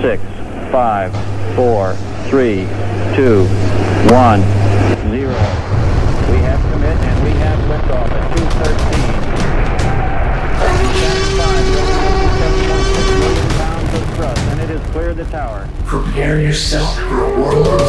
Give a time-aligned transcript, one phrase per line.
[0.00, 0.22] six,
[0.72, 1.12] five,
[1.54, 1.94] four,
[2.30, 2.66] three,
[3.14, 3.44] two,
[4.08, 4.40] one,
[5.10, 5.36] zero.
[6.30, 9.10] We have commit and we have liftoff at 213.
[14.16, 15.68] Thrust, and it has cleared the tower.
[15.84, 17.80] Prepare yourself for a world of.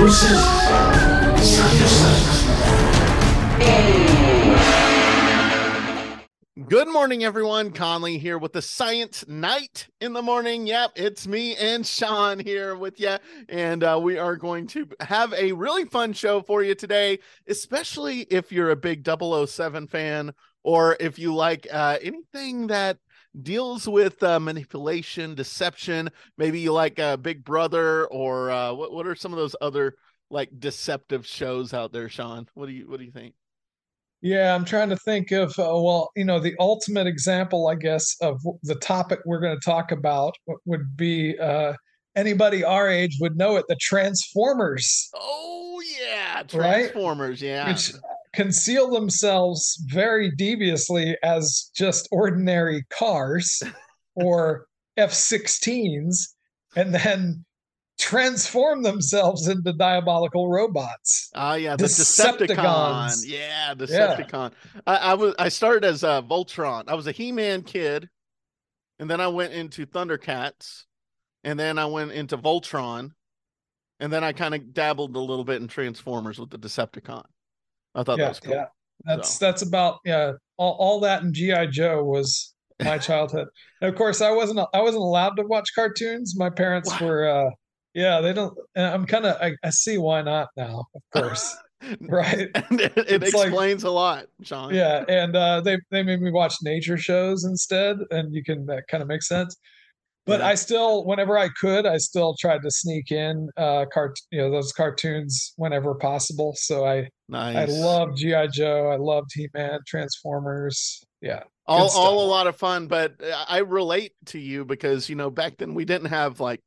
[0.00, 2.19] This is
[6.70, 7.72] Good morning, everyone.
[7.72, 10.68] Conley here with the Science Knight in the morning.
[10.68, 13.16] Yep, it's me and Sean here with you.
[13.48, 18.20] And uh, we are going to have a really fun show for you today, especially
[18.20, 22.98] if you're a big 007 fan or if you like uh, anything that
[23.42, 26.08] deals with uh, manipulation, deception.
[26.38, 29.96] Maybe you like uh, Big Brother or uh, what, what are some of those other
[30.30, 32.46] like deceptive shows out there, Sean?
[32.54, 33.34] What do you what do you think?
[34.22, 38.16] Yeah, I'm trying to think of uh, well, you know, the ultimate example, I guess,
[38.20, 40.34] of the topic we're going to talk about
[40.66, 41.72] would be uh,
[42.16, 45.08] anybody our age would know it, the Transformers.
[45.14, 47.48] Oh yeah, Transformers, right?
[47.48, 47.68] yeah.
[47.68, 47.92] Which
[48.32, 53.62] conceal themselves very deviously as just ordinary cars
[54.14, 54.66] or
[54.96, 56.28] F-16s,
[56.76, 57.44] and then
[58.00, 61.30] transform themselves into diabolical robots.
[61.34, 63.22] Ah, uh, yeah, the Decepticon.
[63.26, 64.52] Yeah, Decepticon.
[64.74, 64.80] Yeah.
[64.86, 66.84] I, I, was I started as a Voltron.
[66.88, 68.08] I was a He-Man kid,
[68.98, 70.84] and then I went into Thundercats,
[71.44, 73.10] and then I went into Voltron,
[74.00, 77.24] and then I kind of dabbled a little bit in Transformers with the Decepticon.
[77.94, 78.54] I thought yeah, that was cool.
[78.54, 78.66] Yeah,
[79.04, 79.44] that's so.
[79.44, 80.32] that's about yeah.
[80.56, 83.48] All, all that in GI Joe was my childhood.
[83.82, 86.34] and of course, I wasn't I wasn't allowed to watch cartoons.
[86.38, 87.06] My parents wow.
[87.06, 87.28] were.
[87.28, 87.50] uh
[87.94, 88.56] yeah, they don't.
[88.76, 89.36] I'm kind of.
[89.40, 90.84] I, I, see why not now.
[90.94, 91.56] Of course,
[92.00, 92.48] right?
[92.54, 94.74] it, it explains like, a lot, Sean.
[94.74, 98.84] Yeah, and uh, they they made me watch nature shows instead, and you can that
[98.88, 99.56] kind of makes sense.
[100.26, 100.48] But yeah.
[100.48, 104.50] I still, whenever I could, I still tried to sneak in uh cart, you know,
[104.50, 106.54] those cartoons whenever possible.
[106.56, 107.56] So I, nice.
[107.56, 108.88] I loved GI Joe.
[108.90, 111.02] I loved He Man, Transformers.
[111.20, 112.86] Yeah, all all a lot of fun.
[112.86, 113.14] But
[113.48, 116.62] I relate to you because you know back then we didn't have like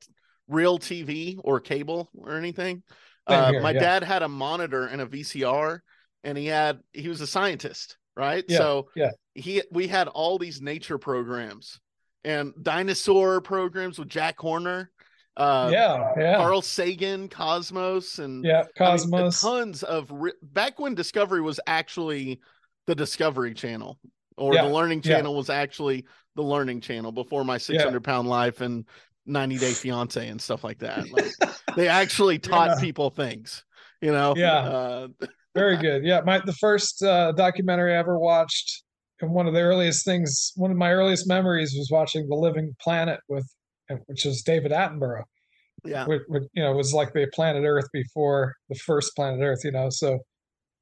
[0.48, 2.84] real TV or cable or anything.
[3.26, 3.80] Uh, here, my yeah.
[3.80, 5.80] dad had a monitor and a VCR,
[6.24, 8.44] and he had he was a scientist, right?
[8.48, 11.80] Yeah, so yeah, he we had all these nature programs
[12.26, 14.92] and dinosaur programs with Jack Horner.
[15.36, 16.38] Uh, yeah, yeah.
[16.38, 19.44] Carl Sagan, Cosmos, and yeah, Cosmos.
[19.44, 22.40] I mean, tons of re- back when Discovery was actually
[22.88, 23.98] the Discovery Channel,
[24.38, 26.06] or yeah, the Learning Channel was actually
[26.36, 28.86] the Learning Channel before my 600 pound life and
[29.26, 31.10] 90 Day Fiance and stuff like that.
[31.12, 31.32] Like,
[31.76, 32.80] they actually taught yeah.
[32.80, 33.64] people things,
[34.02, 34.34] you know?
[34.36, 34.58] Yeah.
[34.58, 35.08] Uh,
[35.56, 36.04] Very good.
[36.04, 36.22] Yeah.
[36.26, 38.84] My, the first uh, documentary I ever watched,
[39.22, 42.76] and one of the earliest things, one of my earliest memories was watching The Living
[42.82, 43.48] Planet with,
[44.08, 45.24] which is David Attenborough.
[45.86, 46.06] Yeah.
[46.06, 49.72] Which, which, you know, was like the planet Earth before the first planet Earth, you
[49.72, 49.90] know?
[49.90, 50.20] So,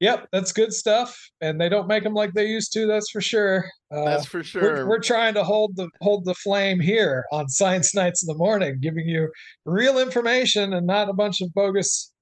[0.02, 2.88] Yep, that's good stuff, and they don't make them like they used to.
[2.88, 3.66] That's for sure.
[3.88, 4.62] Uh, that's for sure.
[4.62, 8.34] We're, we're, trying to hold the hold the flame here on Science Knights in the
[8.34, 9.30] morning, giving you
[9.64, 12.12] real information and not a bunch of bogus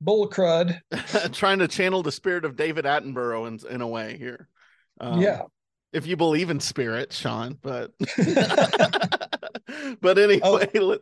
[0.00, 0.80] bull crud.
[1.32, 4.48] trying to channel the spirit of David Attenborough in in a way here.
[5.00, 5.42] Um, yeah,
[5.92, 7.92] if you believe in spirit, Sean, but.
[10.00, 10.98] but anyway, oh.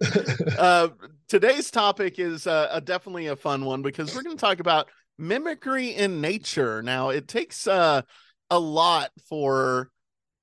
[0.58, 0.88] uh,
[1.26, 4.88] today's topic is uh, a, definitely a fun one because we're going to talk about
[5.18, 6.82] mimicry in nature.
[6.82, 8.02] Now, it takes uh,
[8.50, 9.90] a lot for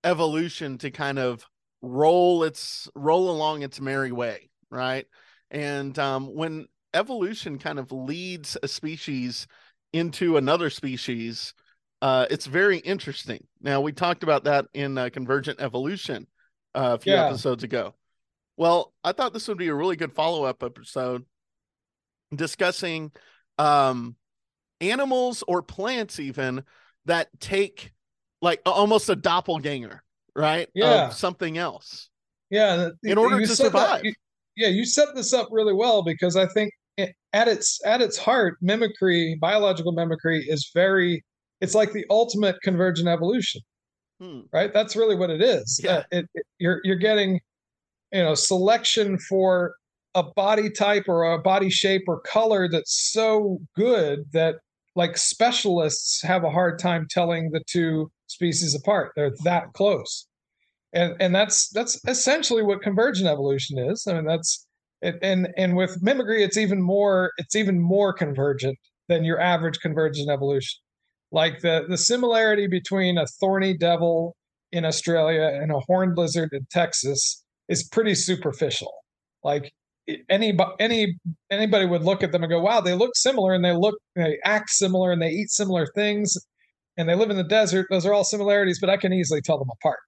[0.03, 1.45] evolution to kind of
[1.81, 5.05] roll its roll along its merry way, right?
[5.51, 9.47] And um, when evolution kind of leads a species
[9.91, 11.53] into another species,
[12.01, 13.45] uh, it's very interesting.
[13.61, 16.27] Now, we talked about that in uh, Convergent Evolution
[16.75, 17.27] uh, a few yeah.
[17.27, 17.95] episodes ago.
[18.57, 21.25] Well, I thought this would be a really good follow up episode
[22.35, 23.11] discussing
[23.57, 24.15] um,
[24.91, 26.63] animals or plants even
[27.05, 27.91] that take
[28.41, 30.03] like almost a doppelganger,
[30.35, 30.69] right?
[30.73, 31.07] Yeah.
[31.07, 32.09] Of something else.
[32.49, 32.89] Yeah.
[33.03, 34.03] In order to survive.
[34.03, 34.13] you,
[34.55, 36.71] yeah, you set this up really well because I think
[37.33, 41.23] at its at its heart, mimicry, biological mimicry, is very.
[41.61, 43.61] It's like the ultimate convergent evolution,
[44.19, 44.41] hmm.
[44.51, 44.73] right?
[44.73, 45.79] That's really what it is.
[45.81, 45.91] Yeah.
[45.91, 47.39] Uh, it, it, you're you're getting,
[48.11, 49.73] you know, selection for
[50.13, 54.55] a body type or a body shape or color that's so good that
[54.95, 59.11] like specialists have a hard time telling the two species apart.
[59.15, 60.27] They're that close.
[60.93, 64.05] And and that's that's essentially what convergent evolution is.
[64.07, 64.65] I mean that's
[65.01, 68.77] and and with mimicry it's even more it's even more convergent
[69.09, 70.79] than your average convergent evolution.
[71.31, 74.35] Like the the similarity between a thorny devil
[74.71, 78.93] in Australia and a horned lizard in Texas is pretty superficial.
[79.43, 79.71] Like
[80.29, 81.15] any any
[81.49, 84.37] anybody would look at them and go, "Wow, they look similar and they look they
[84.43, 86.35] act similar and they eat similar things
[86.97, 87.87] and they live in the desert.
[87.89, 89.99] Those are all similarities, but I can easily tell them apart."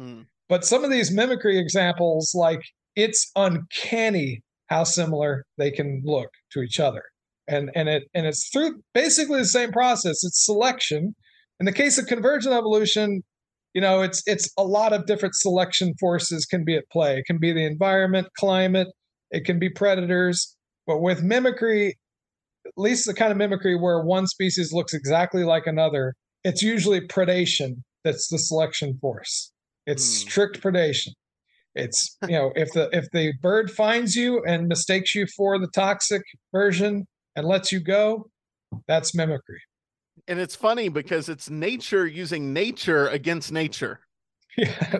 [0.00, 0.26] Mm.
[0.48, 2.60] But some of these mimicry examples, like
[2.96, 7.02] it's uncanny how similar they can look to each other.
[7.48, 10.24] And and it and it's through basically the same process.
[10.24, 11.14] It's selection.
[11.60, 13.22] In the case of convergent evolution,
[13.74, 17.18] you know, it's it's a lot of different selection forces can be at play.
[17.18, 18.88] It can be the environment, climate,
[19.32, 20.54] it can be predators.
[20.86, 21.98] But with mimicry,
[22.66, 26.14] at least the kind of mimicry where one species looks exactly like another,
[26.44, 29.52] it's usually predation that's the selection force.
[29.86, 30.28] It's mm.
[30.28, 31.08] strict predation.
[31.74, 35.68] It's you know if the if the bird finds you and mistakes you for the
[35.68, 38.28] toxic version and lets you go,
[38.86, 39.60] that's mimicry.
[40.28, 44.00] And it's funny because it's nature using nature against nature.
[44.58, 44.98] Yeah,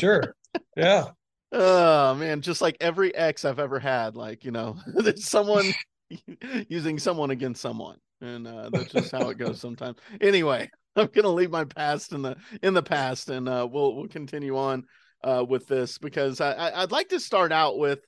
[0.00, 0.34] sure.
[0.74, 1.08] yeah.
[1.52, 5.64] Oh man, just like every ex I've ever had, like you know, there's someone
[6.68, 9.98] using someone against someone, and uh, that's just how it goes sometimes.
[10.20, 14.08] Anyway, I'm gonna leave my past in the in the past, and uh, we'll we'll
[14.08, 14.84] continue on
[15.24, 18.00] uh, with this because I, I'd like to start out with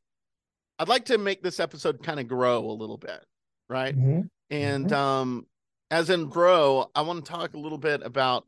[0.78, 3.24] I'd like to make this episode kind of grow a little bit,
[3.68, 3.96] right?
[3.96, 4.20] Mm-hmm.
[4.50, 4.94] And mm-hmm.
[4.94, 5.46] um,
[5.90, 8.44] as in grow, I want to talk a little bit about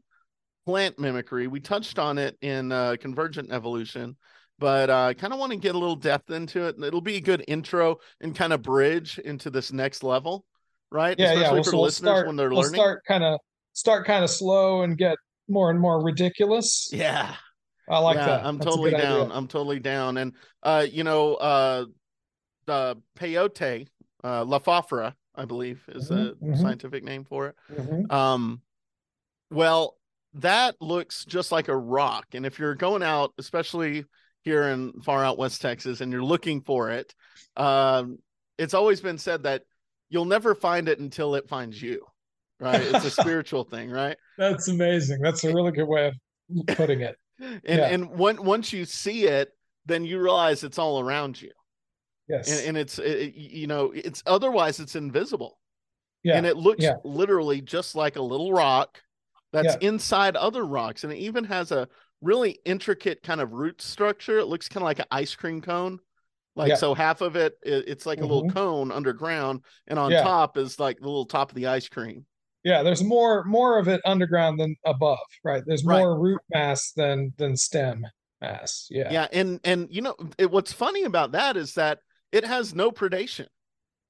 [0.65, 1.47] plant mimicry.
[1.47, 4.17] We touched on it in uh, Convergent Evolution,
[4.62, 6.76] but uh, I kind of want to get a little depth into it.
[6.76, 10.47] And it'll be a good intro and kind of bridge into this next level,
[10.93, 11.19] right?
[11.19, 11.53] Yeah, Especially yeah.
[11.53, 12.75] We'll, for we'll listeners start, when they're we'll learning.
[12.81, 13.41] Start kind of
[13.73, 15.19] start kind of slow and get
[15.49, 16.88] more and more ridiculous.
[16.93, 17.35] Yeah.
[17.91, 18.47] I like yeah, that.
[18.47, 19.23] I'm That's totally down.
[19.23, 19.35] Idea.
[19.35, 20.17] I'm totally down.
[20.19, 20.32] And
[20.62, 21.87] uh, you know, uh
[22.67, 23.88] the peyote,
[24.23, 26.62] uh Lophophora, I believe is mm-hmm, a mm-hmm.
[26.62, 27.56] scientific name for it.
[27.75, 28.15] Mm-hmm.
[28.15, 28.61] Um
[29.50, 29.97] well,
[30.35, 32.26] that looks just like a rock.
[32.32, 34.05] And if you're going out, especially
[34.43, 37.15] here in far out West Texas, and you're looking for it,
[37.56, 38.19] um,
[38.59, 39.62] it's always been said that
[40.09, 42.05] you'll never find it until it finds you.
[42.61, 42.81] Right?
[42.81, 44.17] It's a spiritual thing, right?
[44.39, 45.21] That's amazing.
[45.21, 46.15] That's a really good way of
[46.69, 47.89] putting it and yeah.
[47.89, 49.50] and when, once you see it
[49.87, 51.50] then you realize it's all around you
[52.29, 55.59] yes and, and it's it, you know it's otherwise it's invisible
[56.23, 56.97] yeah and it looks yeah.
[57.05, 59.00] literally just like a little rock
[59.53, 59.89] that's yeah.
[59.89, 61.89] inside other rocks and it even has a
[62.23, 65.99] really intricate kind of root structure it looks kind of like an ice cream cone
[66.55, 66.75] like yeah.
[66.75, 68.25] so half of it it's like mm-hmm.
[68.25, 68.57] a little mm-hmm.
[68.57, 72.25] cone underground and on top is like the little top of the ice cream
[72.65, 75.99] yeah there's more more of it underground than above right there's right.
[75.99, 78.07] more root mass than than stem
[78.41, 81.99] mass yeah yeah and and you know it, what's funny about that is that
[82.31, 83.47] it has no predation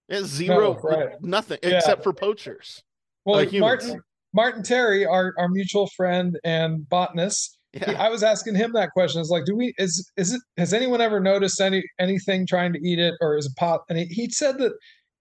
[0.09, 1.23] it's zero no, right.
[1.23, 1.77] nothing yeah.
[1.77, 2.83] except for poachers
[3.25, 4.01] well like martin
[4.35, 7.93] martin terry our, our mutual friend and botanist yeah.
[8.03, 9.21] I was asking him that question.
[9.21, 12.79] It's like, do we is is it has anyone ever noticed any anything trying to
[12.79, 13.81] eat it or is it pot?
[13.89, 14.73] And he, he said that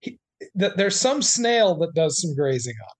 [0.01, 0.18] he,
[0.56, 2.95] that there's some snail that does some grazing on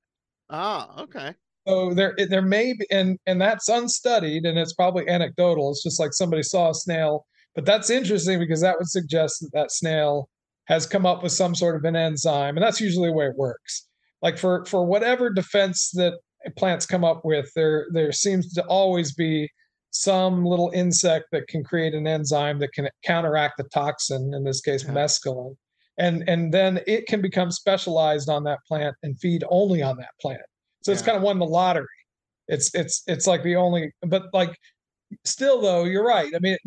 [0.52, 1.34] Ah, okay.
[1.68, 5.72] So there there may be and and that's unstudied and it's probably anecdotal.
[5.72, 7.26] It's just like somebody saw a snail,
[7.56, 10.28] but that's interesting because that would suggest that that snail
[10.66, 13.36] has come up with some sort of an enzyme, and that's usually the way it
[13.38, 13.88] works.
[14.22, 16.14] Like for for whatever defense that
[16.58, 19.50] plants come up with, there there seems to always be
[19.92, 24.62] some little insect that can create an enzyme that can counteract the toxin, in this
[24.62, 24.92] case, yeah.
[24.92, 25.56] mescaline
[25.98, 30.12] and and then it can become specialized on that plant and feed only on that
[30.20, 30.42] plant
[30.82, 30.94] so yeah.
[30.94, 31.86] it's kind of won the lottery
[32.48, 34.56] it's it's it's like the only but like
[35.26, 36.58] still though you're right i mean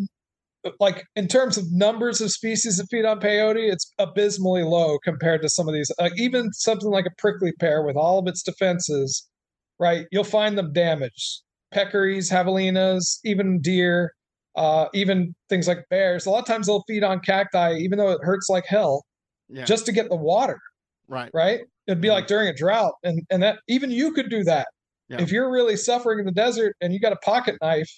[0.81, 5.43] like in terms of numbers of species that feed on peyote it's abysmally low compared
[5.43, 8.43] to some of these like even something like a prickly pear with all of its
[8.43, 9.29] defenses
[9.79, 11.43] right you'll find them damaged
[11.75, 14.13] peccaries javelinas even deer
[14.57, 18.13] uh, even things like bears a lot of times they'll feed on cacti even though
[18.13, 19.05] it hurts like hell
[19.49, 19.65] yeah.
[19.65, 20.61] just to get the water.
[21.09, 21.31] Right.
[21.35, 21.61] Right.
[21.87, 22.95] It'd be like during a drought.
[23.03, 24.69] And and that even you could do that.
[25.09, 25.21] Yeah.
[25.21, 27.91] If you're really suffering in the desert and you got a pocket knife,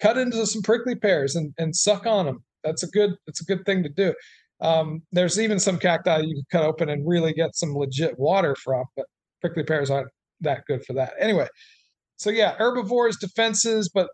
[0.00, 2.42] cut into some prickly pears and, and suck on them.
[2.64, 4.14] That's a good that's a good thing to do.
[4.60, 8.54] Um, there's even some cacti you can cut open and really get some legit water
[8.56, 9.06] from, but
[9.40, 10.08] prickly pears aren't
[10.42, 11.14] that good for that.
[11.18, 11.48] Anyway,
[12.16, 14.08] so yeah, herbivores defenses, but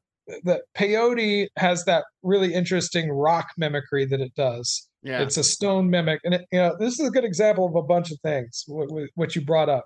[0.45, 4.89] the peyote has that really interesting rock mimicry that it does.
[5.03, 5.23] Yeah.
[5.23, 6.21] It's a stone mimic.
[6.25, 8.89] And, it, you know, this is a good example of a bunch of things, what,
[9.15, 9.85] what you brought up.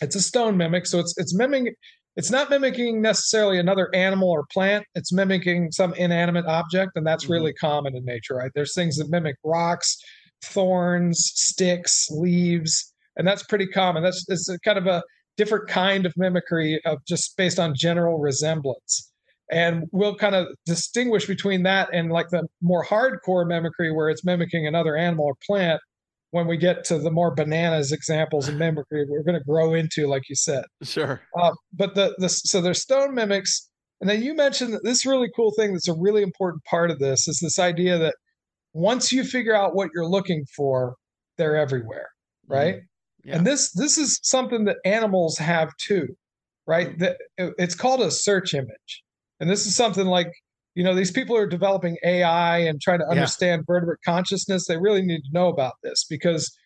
[0.00, 0.86] It's a stone mimic.
[0.86, 1.74] So it's, it's mimicking,
[2.16, 4.84] it's not mimicking necessarily another animal or plant.
[4.94, 6.92] It's mimicking some inanimate object.
[6.96, 7.34] And that's mm-hmm.
[7.34, 8.50] really common in nature, right?
[8.54, 9.96] There's things that mimic rocks,
[10.42, 12.92] thorns, sticks, leaves.
[13.16, 14.02] And that's pretty common.
[14.02, 15.02] That's it's kind of a
[15.36, 19.10] different kind of mimicry of just based on general resemblance.
[19.50, 24.24] And we'll kind of distinguish between that and like the more hardcore mimicry where it's
[24.24, 25.80] mimicking another animal or plant.
[26.30, 30.06] When we get to the more bananas examples of mimicry we're going to grow into
[30.06, 30.64] like you said.
[30.82, 31.20] Sure.
[31.38, 33.68] Uh, but the, the so there's stone mimics.
[34.00, 37.00] And then you mentioned that this really cool thing that's a really important part of
[37.00, 38.14] this is this idea that
[38.72, 40.94] once you figure out what you're looking for
[41.36, 42.08] they're everywhere
[42.48, 42.76] right?
[42.76, 42.86] Mm
[43.24, 43.36] yeah.
[43.36, 46.06] and this this is something that animals have too
[46.66, 49.02] right that it's called a search image
[49.42, 50.32] and this is something like,
[50.76, 53.74] you know, these people are developing AI and trying to understand yeah.
[53.74, 54.68] vertebrate consciousness.
[54.68, 56.56] They really need to know about this because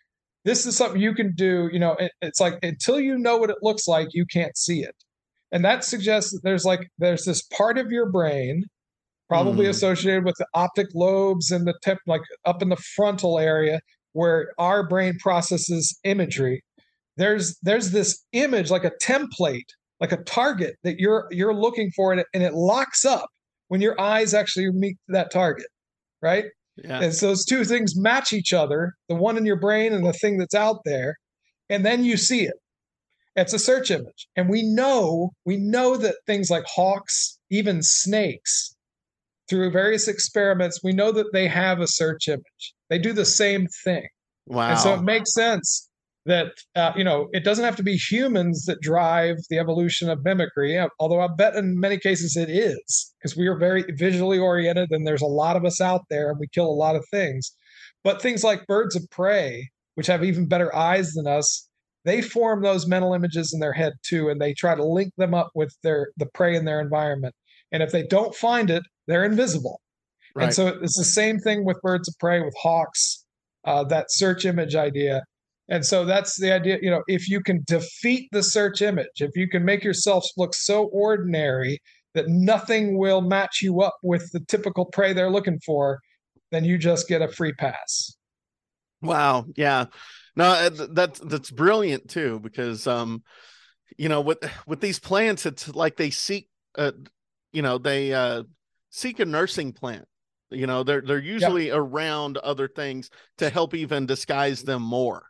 [0.44, 1.70] this is something you can do.
[1.72, 4.82] You know, it, it's like until you know what it looks like, you can't see
[4.82, 4.94] it.
[5.52, 8.64] And that suggests that there's like there's this part of your brain,
[9.26, 9.70] probably mm.
[9.70, 13.80] associated with the optic lobes and the tip, like up in the frontal area,
[14.16, 16.62] where our brain processes imagery.
[17.16, 19.68] There's there's this image like a template
[20.00, 23.28] like a target that you're you're looking for and it, and it locks up
[23.68, 25.66] when your eyes actually meet that target
[26.22, 26.44] right
[26.76, 27.00] yeah.
[27.00, 30.12] and so those two things match each other the one in your brain and the
[30.12, 31.16] thing that's out there
[31.70, 32.56] and then you see it
[33.34, 38.74] it's a search image and we know we know that things like hawks even snakes
[39.48, 43.66] through various experiments we know that they have a search image they do the same
[43.84, 44.06] thing.
[44.46, 45.88] Wow and so it makes sense
[46.26, 50.24] that uh, you know it doesn't have to be humans that drive the evolution of
[50.24, 54.90] mimicry although i bet in many cases it is because we are very visually oriented
[54.90, 57.52] and there's a lot of us out there and we kill a lot of things.
[58.04, 61.68] But things like birds of prey which have even better eyes than us
[62.04, 65.34] they form those mental images in their head too and they try to link them
[65.34, 67.34] up with their the prey in their environment.
[67.72, 69.80] And if they don't find it they're invisible
[70.36, 70.44] right.
[70.44, 73.24] and so it's the same thing with birds of prey with hawks
[73.64, 75.22] uh, that search image idea
[75.68, 76.78] and so that's the idea.
[76.80, 80.54] You know, if you can defeat the search image, if you can make yourself look
[80.54, 81.80] so ordinary
[82.14, 85.98] that nothing will match you up with the typical prey they're looking for,
[86.52, 88.16] then you just get a free pass.
[89.02, 89.46] Wow.
[89.56, 89.86] Yeah.
[90.36, 93.22] No, uh, that's that's brilliant too, because um,
[93.96, 96.92] you know, with with these plants, it's like they seek uh
[97.52, 98.44] you know, they uh
[98.90, 100.06] seek a nursing plant.
[100.50, 101.76] You know, they're they're usually yep.
[101.76, 105.26] around other things to help even disguise them more.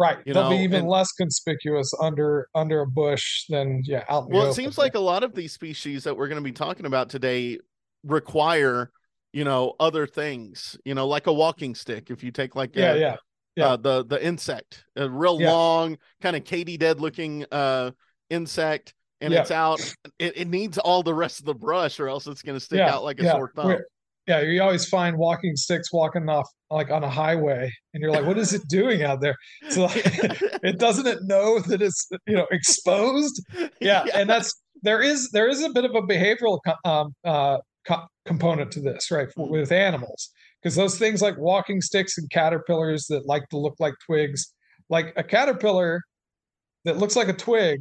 [0.00, 0.18] Right.
[0.24, 4.04] You They'll know, be even and, less conspicuous under under a bush than yeah.
[4.08, 6.52] Out well, it seems like a lot of these species that we're going to be
[6.52, 7.58] talking about today
[8.04, 8.90] require
[9.32, 10.78] you know other things.
[10.84, 12.10] You know, like a walking stick.
[12.10, 13.16] If you take like yeah, a, yeah.
[13.56, 13.66] Yeah.
[13.66, 15.52] Uh, the the insect, a real yeah.
[15.52, 17.90] long, kind of katydid looking uh
[18.30, 19.40] insect, and yeah.
[19.40, 19.80] it's out.
[20.18, 22.78] It, it, needs all the rest of the brush, or else it's going to stick
[22.78, 22.94] yeah.
[22.94, 23.66] out like a sore thumb.
[23.66, 23.84] We're,
[24.30, 28.24] yeah, you always find walking sticks walking off like on a highway, and you're like,
[28.24, 29.34] "What is it doing out there?"
[29.70, 33.44] So like, it doesn't it know that it's you know exposed.
[33.80, 37.58] Yeah, yeah, and that's there is there is a bit of a behavioral um, uh,
[37.86, 40.30] co- component to this, right, for, with animals,
[40.62, 44.52] because those things like walking sticks and caterpillars that like to look like twigs,
[44.90, 46.02] like a caterpillar
[46.84, 47.80] that looks like a twig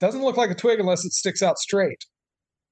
[0.00, 2.04] doesn't look like a twig unless it sticks out straight.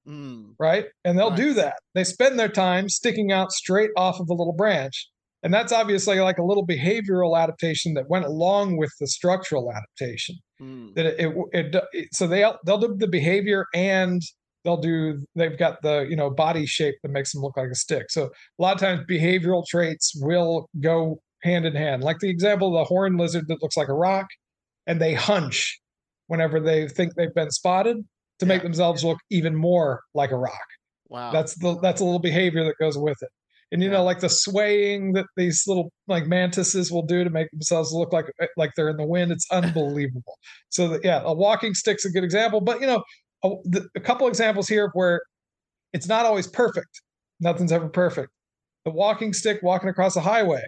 [0.07, 0.53] Mm.
[0.59, 0.85] Right.
[1.03, 1.39] And they'll nice.
[1.39, 1.75] do that.
[1.93, 5.09] They spend their time sticking out straight off of a little branch.
[5.43, 10.37] And that's obviously like a little behavioral adaptation that went along with the structural adaptation.
[10.61, 10.95] Mm.
[10.95, 14.21] That it, it, it, so they they'll do the behavior and
[14.63, 17.75] they'll do they've got the you know body shape that makes them look like a
[17.75, 18.09] stick.
[18.09, 22.03] So a lot of times behavioral traits will go hand in hand.
[22.03, 24.25] Like the example of the horned lizard that looks like a rock,
[24.87, 25.79] and they hunch
[26.25, 27.97] whenever they think they've been spotted
[28.39, 28.53] to yeah.
[28.53, 30.67] make themselves look even more like a rock.
[31.09, 31.31] Wow.
[31.31, 33.29] That's the that's a little behavior that goes with it.
[33.71, 33.97] And you yeah.
[33.97, 38.13] know, like the swaying that these little like mantises will do to make themselves look
[38.13, 40.37] like eh, like they're in the wind, it's unbelievable.
[40.69, 42.61] so that, yeah, a walking stick's a good example.
[42.61, 43.03] But you know,
[43.43, 45.21] a, the, a couple examples here where
[45.93, 47.01] it's not always perfect.
[47.39, 48.29] Nothing's ever perfect.
[48.85, 50.61] The walking stick walking across a highway,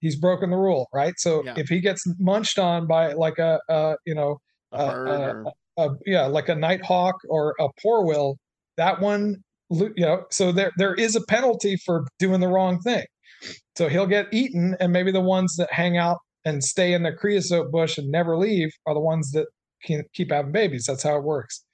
[0.00, 1.14] he's broken the rule, right?
[1.18, 1.54] So yeah.
[1.56, 4.38] if he gets munched on by like a, a you know
[4.72, 5.44] a, a,
[5.80, 8.36] a yeah, like a nighthawk or a poor will,
[8.76, 9.36] that one,
[9.70, 13.04] you know, so there there is a penalty for doing the wrong thing.
[13.76, 17.12] So he'll get eaten, and maybe the ones that hang out and stay in the
[17.12, 19.46] creosote bush and never leave are the ones that
[19.84, 20.84] can keep having babies.
[20.86, 21.64] That's how it works.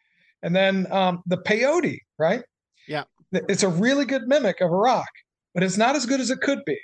[0.43, 2.43] And then um, the peyote, right?
[2.87, 5.09] Yeah, it's a really good mimic of a rock,
[5.55, 6.79] but it's not as good as it could be.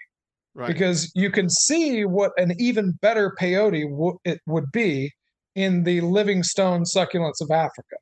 [0.55, 0.67] Right.
[0.67, 5.11] Because you can see what an even better peyote w- it would be
[5.55, 7.97] in the livingstone succulents of Africa.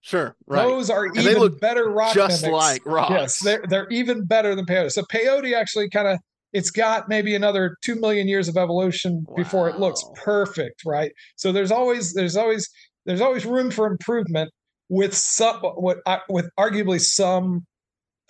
[0.00, 0.62] Sure, right.
[0.62, 2.56] Those are and even better rock just mimics.
[2.56, 3.10] like rocks.
[3.10, 4.92] Yes, they're they're even better than peyote.
[4.92, 6.18] So peyote actually kind of
[6.52, 9.34] it's got maybe another two million years of evolution wow.
[9.36, 11.10] before it looks perfect, right?
[11.34, 12.68] So there's always there's always
[13.04, 14.50] there's always room for improvement
[14.88, 17.66] with some what I- with arguably some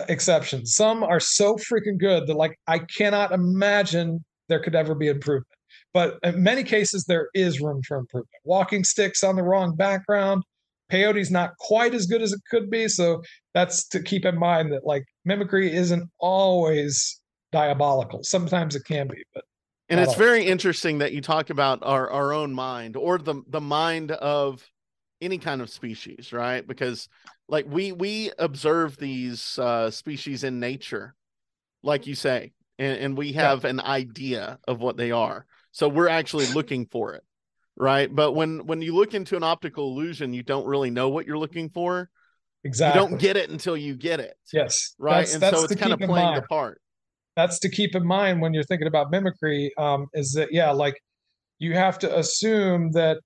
[0.09, 0.75] exceptions.
[0.75, 5.47] Some are so freaking good that like I cannot imagine there could ever be improvement.
[5.97, 8.29] But in many cases, there is room for improvement.
[8.45, 10.43] Walking sticks on the wrong background.
[10.93, 12.87] Peyote's not quite as good as it could be.
[12.87, 13.23] So
[13.55, 18.23] that's to keep in mind that like mimicry isn't always diabolical.
[18.25, 19.45] Sometimes it can be, but
[19.88, 20.19] and it's all.
[20.19, 24.71] very interesting that you talk about our our own mind or the the mind of
[25.23, 27.09] any kind of species right because
[27.49, 31.15] like we we observe these uh species in nature
[31.83, 36.09] like you say and, and we have an idea of what they are so we're
[36.09, 37.23] actually looking for it
[37.76, 38.12] right?
[38.14, 41.38] But when when you look into an optical illusion you don't really know what you're
[41.38, 42.11] looking for.
[42.64, 43.00] Exactly.
[43.00, 44.35] you don't get it until you get it.
[44.52, 45.18] Yes, right?
[45.18, 46.80] That's, and that's so it's kind of playing the part.
[47.37, 51.00] That's to keep in mind when you're thinking about mimicry um, is that yeah like
[51.59, 53.18] you have to assume that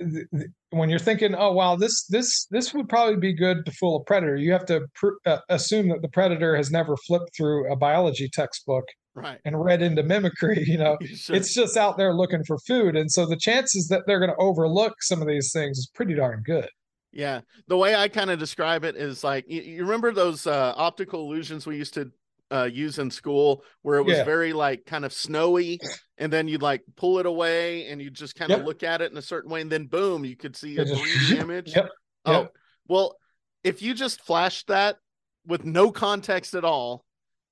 [0.00, 3.72] th- th- when you're thinking oh wow this this this would probably be good to
[3.72, 7.34] fool a predator you have to pr- uh, assume that the predator has never flipped
[7.36, 8.84] through a biology textbook
[9.14, 11.36] right and read into mimicry you know Sure.
[11.36, 14.36] it's just out there looking for food and so the chances that they're going to
[14.42, 16.68] overlook some of these things is pretty darn good
[17.12, 20.74] Yeah, the way I kind of describe it is like you, you remember those uh,
[20.76, 22.10] optical illusions we used to
[22.50, 24.24] uh, use in school, where it was Yeah.
[24.24, 25.80] very like kind of snowy,
[26.18, 28.64] and then you'd like pull it away, and you just kind of Yep.
[28.64, 31.36] look at it in a certain way, and then boom, you could see a 3D
[31.38, 31.76] image.
[31.76, 31.88] yep
[32.24, 32.52] Oh, yep.
[32.88, 33.16] well,
[33.62, 34.98] if you just flashed that
[35.46, 37.04] with no context at all,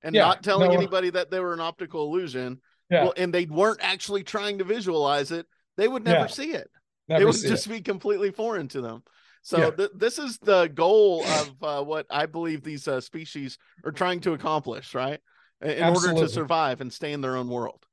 [0.02, 3.04] and Yeah, not telling no- anybody that they were an optical illusion, Yeah.
[3.04, 6.26] well, and they weren't actually trying to visualize it, they would never Yeah.
[6.26, 6.71] see it
[7.09, 9.02] Never it would just be completely foreign to them.
[9.42, 9.71] So Yeah.
[9.71, 14.21] th- this is the goal of uh, what I believe these uh, species are trying
[14.21, 15.21] to accomplish, right?
[15.61, 17.85] In in order to survive and stay in their own world.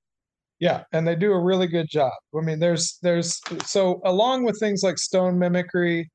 [0.59, 2.11] Yeah, and they do a really good job.
[2.37, 6.11] I mean, there's there's so along with things like stone mimicry,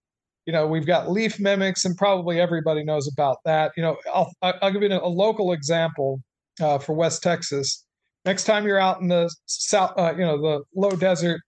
[0.46, 3.72] you know, we've got leaf mimics, and probably everybody knows about that.
[3.76, 6.20] You know, I'll I'll give you a local example
[6.60, 7.84] uh, for West Texas.
[8.24, 11.40] Next time you're out in the south, uh, you know, the low desert,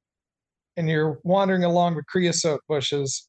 [0.77, 3.29] and you're wandering along the creosote bushes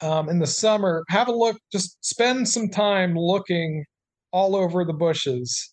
[0.00, 1.58] um, in the summer, have a look.
[1.72, 3.84] Just spend some time looking
[4.32, 5.72] all over the bushes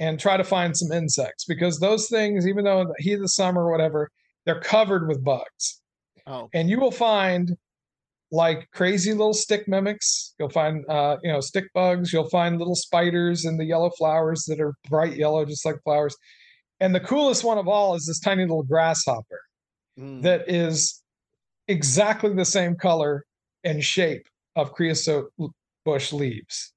[0.00, 3.20] and try to find some insects because those things, even though in the heat of
[3.20, 4.10] the summer or whatever,
[4.44, 5.80] they're covered with bugs.
[6.26, 7.56] Oh, And you will find
[8.34, 10.34] like crazy little stick mimics.
[10.38, 14.44] You'll find uh, you know, stick bugs, you'll find little spiders and the yellow flowers
[14.48, 16.16] that are bright yellow, just like flowers.
[16.80, 19.40] And the coolest one of all is this tiny little grasshopper
[19.98, 21.00] mm, that is
[21.68, 23.24] exactly the same color
[23.62, 25.32] and shape of creosote
[25.84, 26.72] bush leaves.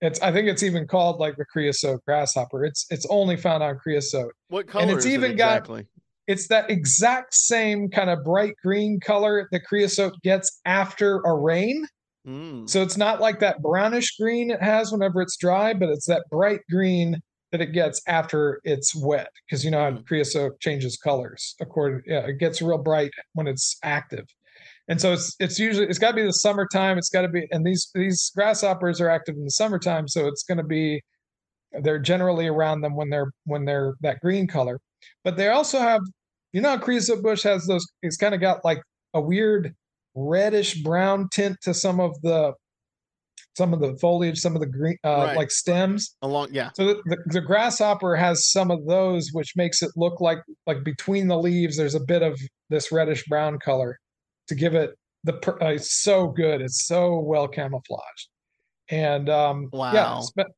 [0.00, 2.64] It's I think it's even called like the creosote grasshopper.
[2.64, 4.32] It's it's only found on creosote.
[4.48, 5.86] what color it's is even it got- exactly?
[6.30, 11.86] It's that exact same kind of bright green color that creosote gets after a rain.
[12.24, 16.06] Mm, So it's not like that brownish green it has whenever it's dry, but it's
[16.06, 17.16] that bright green
[17.50, 19.30] that it gets after it's wet.
[19.44, 20.06] Because you know how Mm.
[20.06, 22.02] creosote changes colors according.
[22.06, 24.26] Yeah, it gets real bright when it's active,
[24.86, 26.96] and so it's it's usually it's got to be the summertime.
[26.98, 30.44] It's got to be, and these these grasshoppers are active in the summertime, so it's
[30.44, 31.02] going to be.
[31.82, 34.78] They're generally around them when they're when they're that green color,
[35.24, 36.02] but they also have,
[36.52, 37.86] you know, how creosote bush has those.
[38.02, 38.82] It's kind of got like
[39.14, 39.74] a weird
[40.14, 42.52] reddish brown tint to some of the
[43.56, 45.36] some of the foliage, some of the green uh, Right.
[45.36, 46.16] like stems.
[46.22, 46.70] along, yeah.
[46.76, 50.84] So the, the, the grasshopper has some of those, which makes it look like like
[50.84, 52.38] between the leaves, there's a bit of
[52.70, 53.98] this reddish brown color
[54.48, 54.90] to give it
[55.24, 55.34] the.
[55.34, 56.60] per- Uh, it's so good.
[56.60, 58.28] It's so well camouflaged,
[58.88, 59.78] and um, yeah.
[59.78, 60.20] Wow.
[60.20, 60.52] spe-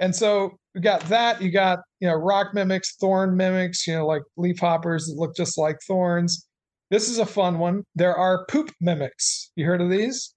[0.00, 1.42] And so you got that.
[1.42, 3.86] You got you know rock mimics, thorn mimics.
[3.86, 6.46] You know like leaf hoppers that look just like thorns.
[6.90, 7.82] This is a fun one.
[7.94, 9.50] There are poop mimics.
[9.56, 10.34] You heard of these?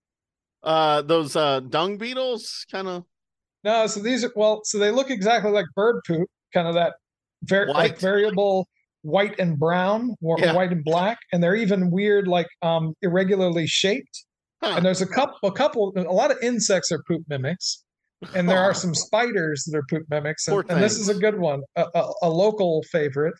[0.64, 3.04] Uh, those uh dung beetles, kind of.
[3.64, 6.94] No, so these are well, so they look exactly like bird poop, kind of that
[7.44, 8.68] very like variable
[9.04, 10.54] white and brown or Yeah.
[10.54, 14.26] white and black, and they're even weird, like um irregularly shaped.
[14.64, 14.74] Huh.
[14.78, 17.84] And there's a couple, a couple, a lot of insects are poop mimics,
[18.36, 21.40] and there are some spiders that are poop mimics, and, and this is a good
[21.40, 23.36] one, a, a, a local favorite.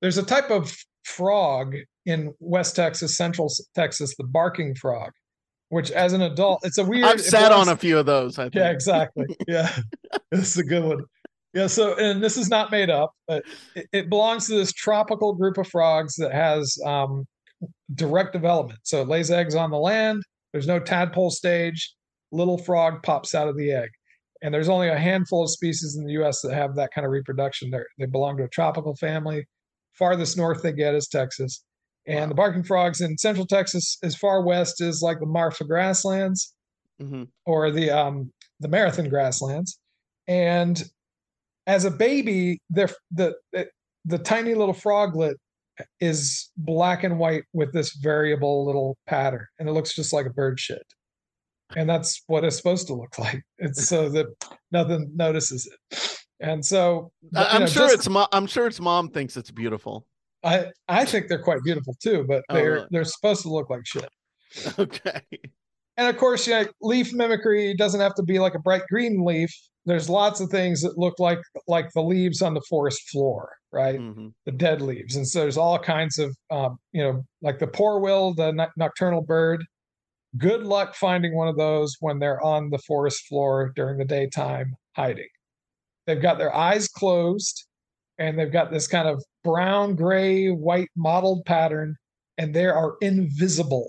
[0.00, 1.74] There's a type of frog
[2.06, 5.12] in West Texas, Central Texas, the barking frog,
[5.68, 7.04] which as an adult, it's a weird.
[7.04, 8.38] I've sat belongs- on a few of those.
[8.38, 8.54] I think.
[8.56, 9.26] yeah, exactly.
[9.48, 9.74] Yeah,
[10.30, 11.04] this is a good one.
[11.54, 15.34] Yeah, so and this is not made up, but it, it belongs to this tropical
[15.34, 17.26] group of frogs that has um,
[17.94, 18.80] direct development.
[18.84, 20.22] So it lays eggs on the land.
[20.52, 21.94] There's no tadpole stage.
[22.30, 23.90] Little frog pops out of the egg,
[24.42, 26.40] and there's only a handful of species in the U.S.
[26.42, 27.70] that have that kind of reproduction.
[27.70, 29.46] They they belong to a tropical family.
[29.98, 31.62] Farthest north they get is Texas,
[32.06, 32.26] And Wow.
[32.28, 36.54] the barking frogs in central Texas, as far west as like the Marfa grasslands
[37.00, 39.78] hmm or the um the marathon grasslands.
[40.28, 40.82] And
[41.66, 43.68] as a baby, they're the the,
[44.04, 45.36] the tiny little froglet
[46.00, 50.30] is black and white with this variable little pattern, and it looks just like a
[50.30, 50.82] bird shit.
[51.76, 53.42] And that's what it's supposed to look like.
[53.58, 54.26] It's so that
[54.70, 56.18] nothing notices it.
[56.40, 59.50] And so you I'm know, sure just- it's mo- I'm sure its mom thinks it's
[59.50, 60.06] beautiful.
[60.44, 62.86] I I think they're quite beautiful too, but Oh, they're really?
[62.90, 64.08] they're supposed to look like shit.
[64.78, 65.20] Okay.
[65.98, 69.50] And of course, yeah, leaf mimicry doesn't have to be like a bright green leaf.
[69.84, 73.98] There's lots of things that look like like the leaves on the forest floor, right?
[74.00, 77.66] hmm The dead leaves, and so there's all kinds of, um, you know, like the
[77.66, 79.64] poor will, the no- nocturnal bird.
[80.38, 84.74] Good luck finding one of those when they're on the forest floor during the daytime
[84.96, 85.28] hiding.
[86.06, 87.66] They've got their eyes closed,
[88.18, 91.96] and they've got this kind of brown, gray, white mottled pattern,
[92.38, 93.88] and they are invisible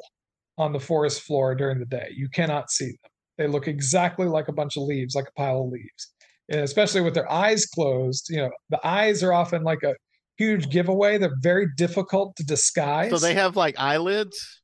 [0.57, 2.09] on the forest floor during the day.
[2.13, 3.11] You cannot see them.
[3.37, 6.13] They look exactly like a bunch of leaves, like a pile of leaves.
[6.49, 9.95] And especially with their eyes closed, you know, the eyes are often like a
[10.37, 11.17] huge giveaway.
[11.17, 13.09] They're very difficult to disguise.
[13.09, 14.61] So they have like eyelids.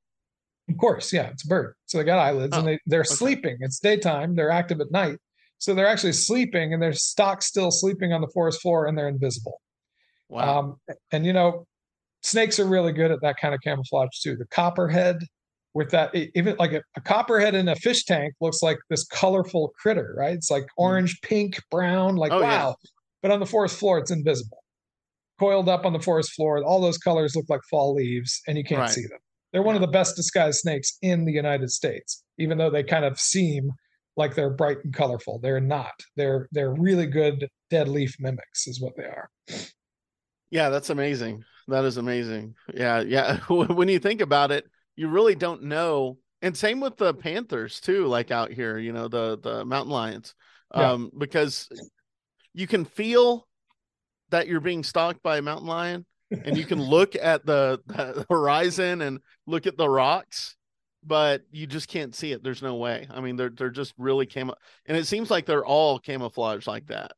[0.70, 1.74] Of course, yeah, it's a bird.
[1.88, 3.58] So they got eyelids and Oh, they, they're sleeping.
[3.62, 5.18] It's daytime, they're active at night.
[5.58, 9.10] So they're actually sleeping and they're stock still sleeping on the forest floor and they're
[9.10, 9.60] invisible.
[10.30, 10.60] Wow.
[10.60, 10.76] Um,
[11.12, 11.66] and you know,
[12.22, 14.36] snakes are really good at that kind of camouflage too.
[14.38, 15.18] The copperhead
[15.74, 19.72] with that, even like a, a copperhead in a fish tank looks like this colorful
[19.82, 20.34] critter, right?
[20.34, 22.38] It's like orange, pink, brown, like Hmm.
[22.38, 22.64] Oh, yeah.
[22.66, 22.76] wow.
[23.22, 24.64] But on the forest floor, it's invisible.
[25.40, 28.64] Coiled up on the forest floor, all those colors look like fall leaves, and you
[28.64, 28.90] can't Right.
[28.90, 29.20] see them.
[29.52, 33.06] They're one of the best disguised snakes in the United States, even though they kind
[33.06, 33.72] of seem
[34.16, 35.40] like they're bright and colorful.
[35.40, 35.94] They're not.
[36.16, 39.30] They're they're really good dead leaf mimics, is what they are.
[40.52, 41.44] Yeah, that's amazing.
[41.68, 42.56] That is amazing.
[42.74, 43.40] Yeah, yeah.
[43.48, 46.18] when you think about it, you really don't know.
[46.42, 50.36] And same with the panthers too, like out here, you know, the the mountain lions.
[50.76, 50.92] Yeah.
[50.92, 51.68] Um, because
[52.54, 53.48] you can feel
[54.30, 58.26] that you're being stalked by a mountain lion, and you can look at the, the
[58.30, 60.56] horizon and look at the rocks,
[61.04, 62.44] but you just can't see it.
[62.44, 63.08] There's no way.
[63.10, 64.54] I mean, they're they're just really camo,
[64.86, 67.12] and it seems like they're all camouflaged like that.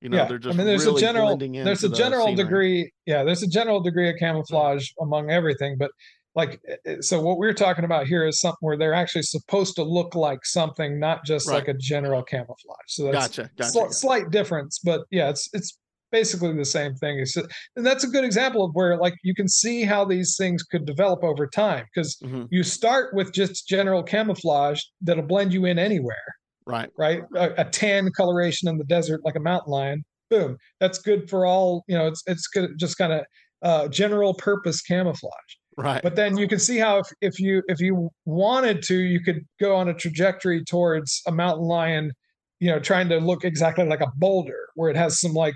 [0.00, 2.34] You know, yeah, they're just I mean, there's really a general there's a the general
[2.34, 2.90] degree.
[3.06, 5.90] Yeah, there's a general degree of camouflage among everything, but
[6.36, 9.82] like eh, so what we're talking about here is something where they're actually supposed to
[9.82, 11.56] look like something, not just Right.
[11.56, 12.76] like a general camouflage.
[12.86, 13.70] So that's Gotcha, gotcha.
[13.72, 13.92] sli- gotcha.
[13.94, 15.76] slight difference, but yeah, it's it's
[16.10, 17.18] basically the same thing.
[17.18, 20.62] It's and that's a good example of where like you can see how these things
[20.62, 22.48] could develop over time because Mhm.
[22.50, 26.24] you start with just general camouflage that'll blend you in anywhere
[26.66, 26.90] Right.
[26.98, 27.22] right?
[27.34, 30.04] A, a tan coloration in the desert, like a mountain lion.
[30.30, 30.56] Boom.
[30.80, 31.84] That's good for all.
[31.88, 33.24] You know, it's it's good, just kind of
[33.62, 35.32] uh, general purpose camouflage.
[35.78, 36.02] Right.
[36.02, 39.40] But then you can see how if, if you if you wanted to, you could
[39.60, 42.12] go on a trajectory towards a mountain lion.
[42.60, 45.54] You know, trying to look exactly like a boulder, where it has some like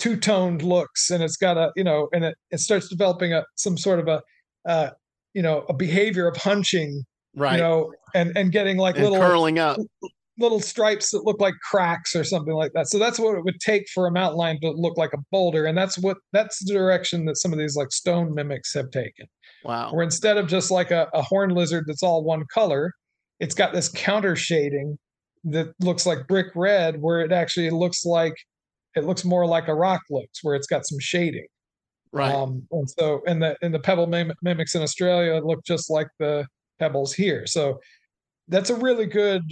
[0.00, 3.44] two toned looks, and it's got a you know, and it, it starts developing a
[3.54, 4.20] some sort of a
[4.68, 4.90] uh,
[5.34, 7.04] you know a behavior of hunching,
[7.36, 7.52] right.
[7.52, 9.78] you know, and and getting like and little curling up.
[10.38, 12.88] little stripes that look like cracks or something like that.
[12.88, 15.66] So that's what it would take for a mountain lion to look like a boulder,
[15.66, 19.26] and that's what that's the direction that some of these like stone mimics have taken.
[19.62, 19.92] Wow.
[19.92, 22.92] Where instead of just like a, a horn lizard that's all one color,
[23.38, 24.96] it's got this counter shading
[25.44, 28.34] that looks like brick red, where it actually looks like
[28.96, 31.46] it looks more like a rock looks, where it's got some shading.
[32.12, 32.34] Right.
[32.34, 36.08] Um, and so, and the and the pebble mim- mimics in Australia look just like
[36.18, 36.46] the
[36.78, 37.46] pebbles here.
[37.46, 37.78] So
[38.48, 39.42] that's a really good.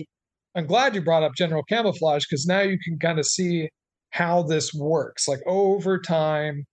[0.57, 3.69] I'm glad you brought up general camouflage because now you can kind of see
[4.11, 5.29] how this works.
[5.29, 6.65] Like over time,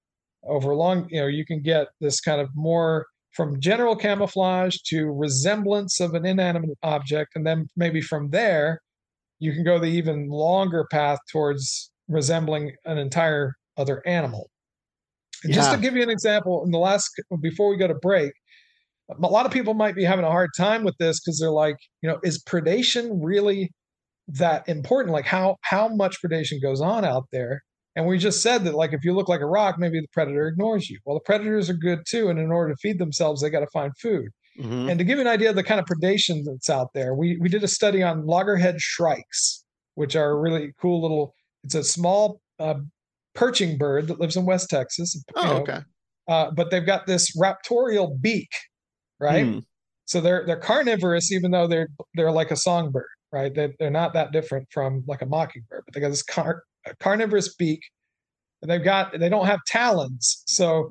[0.44, 5.12] over long, you know, you can get this kind of more from general camouflage to
[5.12, 8.80] resemblance of an inanimate object, and then maybe from there,
[9.40, 14.50] you can go the even longer path towards resembling an entire other animal.
[15.44, 17.10] And just to give you an example, in the last
[17.42, 18.32] before we go to break,
[19.10, 21.76] a lot of people might be having a hard time with this because they're like,
[22.02, 23.72] you know, is predation really
[24.28, 25.14] that important?
[25.14, 27.62] Like how how much predation goes on out there?
[27.96, 30.48] And we just said that like if you look like a rock, maybe the predator
[30.48, 31.00] ignores you.
[31.06, 33.68] Well, the predators are good too, and in order to feed themselves, they got to
[33.72, 34.30] find food.
[34.60, 34.90] Mhm.
[34.90, 37.38] And to give you an idea of the kind of predation that's out there, we
[37.40, 39.64] we did a study on loggerhead shrikes,
[39.94, 41.36] which are really cool little.
[41.66, 42.76] It's a small uh,
[43.34, 45.22] perching bird that lives in West Texas.
[45.36, 45.80] Oh, know, okay.
[46.28, 48.52] uh, but they've got this raptorial beak,
[49.20, 49.46] right?
[49.46, 49.60] Hmm.
[50.06, 53.54] So they're they're carnivorous, even though they're they're like a songbird, right?
[53.54, 56.96] They, they're not that different from like a mockingbird, but they got this car, a
[56.98, 57.82] carnivorous beak,
[58.62, 60.90] and they've got they don't have talons, so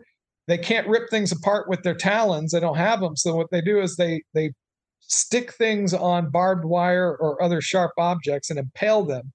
[0.49, 2.53] they can't rip things apart with their talons.
[2.53, 3.17] They don't have them.
[3.17, 4.51] So what they do is they they
[5.01, 9.33] stick things on barbed wire or other sharp objects and impale them,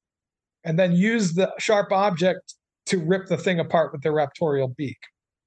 [0.63, 2.55] and then use the sharp object
[2.87, 4.97] to rip the thing apart with their raptorial beak.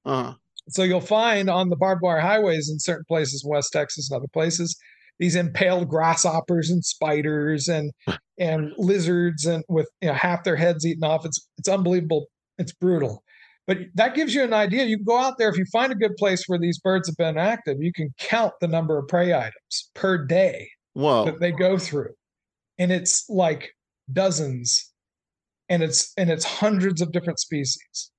[0.05, 0.35] Uh,
[0.69, 4.29] So you'll find on the barbed wire highways in certain places, West Texas and other
[4.33, 4.77] places,
[5.19, 7.93] these impaled grasshoppers and spiders and
[8.39, 11.25] and lizards and with you know half their heads eaten off.
[11.25, 12.27] It's it's unbelievable.
[12.59, 13.23] It's brutal.
[13.67, 14.85] But that gives you an idea.
[14.85, 17.17] You can go out there if you find a good place where these birds have
[17.17, 17.77] been active.
[17.81, 21.25] You can count the number of prey items per day whoa.
[21.27, 22.13] that they go through,
[22.79, 23.71] and it's like
[24.13, 24.92] dozens,
[25.73, 28.11] and it's and it's hundreds of different species.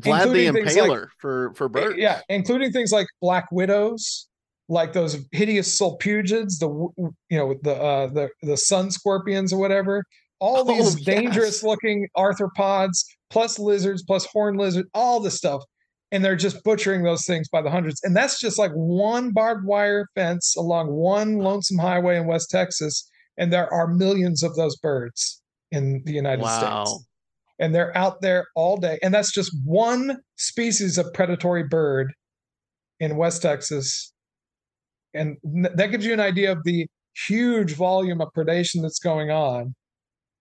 [0.00, 1.94] Vlad the including things like- Impaler for for birds.
[1.98, 4.28] Yeah, including things like black widows,
[4.68, 6.68] like those hideous solpugids, the
[7.30, 10.02] you know the uh, the the sun scorpions or whatever.
[10.38, 11.04] All Oh, these yes.
[11.04, 15.62] dangerous looking arthropods, plus lizards, plus horned lizard, all this stuff,
[16.12, 18.00] and they're just butchering those things by the hundreds.
[18.02, 23.08] And that's just like one barbed wire fence along one lonesome highway in West Texas,
[23.38, 25.40] and there are millions of those birds
[25.72, 26.84] in the United Wow.
[26.84, 27.06] States
[27.58, 28.98] and they're out there all day.
[29.02, 32.12] And that's just one species of predatory bird
[33.00, 34.12] in West Texas.
[35.14, 35.36] And
[35.74, 36.86] that gives you an idea of the
[37.26, 39.74] huge volume of predation that's going on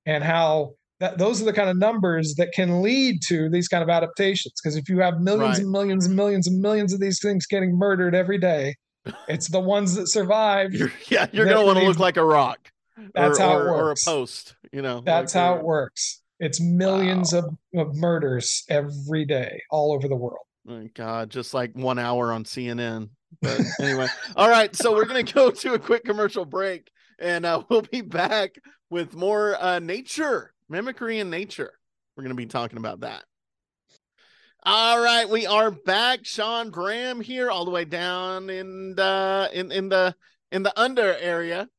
[0.06, 3.84] and how that those are the kind of numbers that can lead to these kind
[3.84, 4.54] of adaptations.
[4.62, 5.62] Because if you have millions Right.
[5.64, 8.76] and millions and millions and millions of these things getting murdered every day,
[9.30, 10.74] it's the ones that survive.
[10.74, 12.72] You're, yeah, you're That gonna want to look like a rock.
[13.14, 14.56] That's or, how it or, or a post.
[14.72, 16.22] You know, That's like how it works.
[16.40, 17.50] It's millions Wow.
[17.74, 20.46] of, of murders every day all over the world.
[20.68, 23.10] Oh, God, just like one hour on CNN.
[23.42, 24.76] But anyway, all right.
[24.76, 28.56] So we're gonna go to a quick commercial break, and uh, we'll be back
[28.90, 31.74] with more uh, nature mimicry in nature.
[32.16, 33.24] We're gonna be talking about that.
[34.64, 36.26] All right, we are back.
[36.26, 40.16] Sean Graham here, all the way down in the in in the
[40.52, 41.70] in the under area,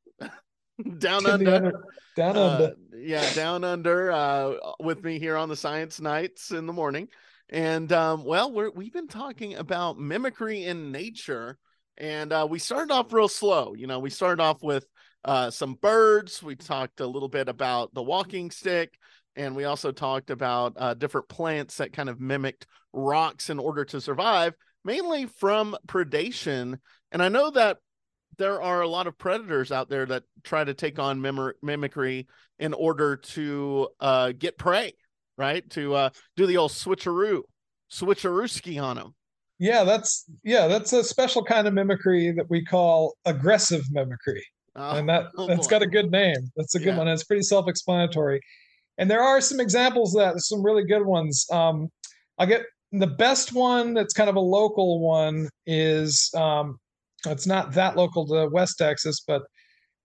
[0.99, 1.55] down under.
[1.55, 1.85] under-
[2.17, 2.75] down Uh, under.
[2.99, 7.09] yeah, down under uh, with me here on the Science Knights in the morning.
[7.49, 11.59] And um, well, we're we've been talking about mimicry in nature,
[11.97, 13.75] and uh, we started off real slow.
[13.75, 14.85] You know, we started off with
[15.25, 16.43] uh, some birds.
[16.43, 18.99] We talked a little bit about the walking stick,
[19.37, 23.85] and we also talked about uh, different plants that kind of mimicked rocks in order
[23.85, 26.79] to survive, mainly from predation.
[27.13, 27.79] And I know that
[28.39, 32.27] there are a lot of predators out there that try to take on mimir- mimicry
[32.59, 34.93] in order to uh, get prey,
[35.39, 35.69] right?
[35.71, 37.43] To uh, do the old switcheroo,
[37.91, 39.15] switcherooski on them.
[39.59, 44.45] Yeah, that's yeah, that's a special kind of mimicry that we call aggressive mimicry.
[44.75, 45.71] and that oh that's boy.
[45.71, 46.51] got a good name.
[46.57, 46.99] That's a good Yeah.
[46.99, 47.09] one.
[47.09, 48.41] It's pretty self-explanatory.
[48.99, 50.31] And there are some examples of that.
[50.33, 51.47] There's some really good ones.
[51.51, 51.89] Um,
[52.39, 56.79] I get the best one that's kind of a local one is um,
[57.31, 59.43] it's not that local to West Texas, but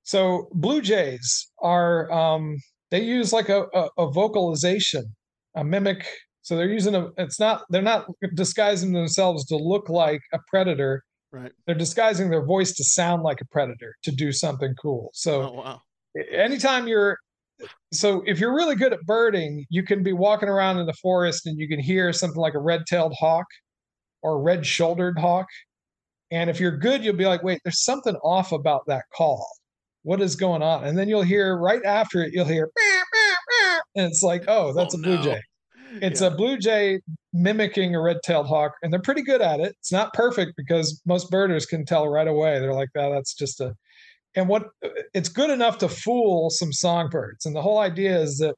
[0.03, 2.57] so blue jays are um,
[2.89, 5.03] they use like a, a, a vocalization,
[5.55, 6.05] a mimic.
[6.41, 7.09] So they're using a.
[7.17, 7.63] It's not.
[7.69, 11.51] They're not disguising themselves to look like a predator right.
[11.65, 15.09] they're disguising their voice to sound like a predator to do something cool.
[15.13, 15.81] So Oh wow.
[16.31, 17.17] anytime you're
[17.93, 21.45] so if you're really good at birding, you can be walking around in the forest
[21.45, 23.45] and you can hear something like a red-tailed hawk
[24.23, 25.47] or red-shouldered hawk.
[26.31, 29.45] And if you're good, you'll be like, wait, there's something off about that call.
[30.03, 30.85] What is going on?
[30.85, 32.71] And then you'll hear right after it, you'll hear
[33.95, 35.21] and it's like, oh, that's Oh, a blue no.
[35.23, 35.41] jay.
[36.01, 36.27] It's Yeah.
[36.27, 37.01] a blue jay
[37.33, 39.75] mimicking a red-tailed hawk, and they're pretty good at it.
[39.79, 42.59] It's not perfect because most birders can tell right away.
[42.59, 43.75] They're like, "Oh, that's just a."
[44.33, 44.67] And what
[45.13, 47.45] it's good enough to fool some songbirds.
[47.45, 48.55] And the whole idea is that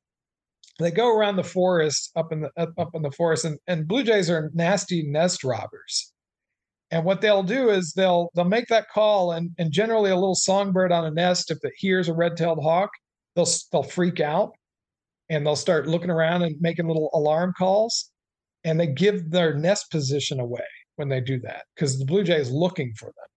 [0.78, 3.88] they go around the forest up in the up, up in the forest, and, and
[3.88, 6.13] blue jays are nasty nest robbers.
[6.94, 10.36] And what they'll do is they'll they'll make that call, and and generally a little
[10.36, 12.92] songbird on a nest, if it hears a red-tailed hawk,
[13.36, 14.52] they'll they'll freak out
[15.28, 18.12] and they'll start looking around and making little alarm calls.
[18.64, 22.40] And they give their nest position away when they do that because the blue jay
[22.40, 23.30] is looking for them.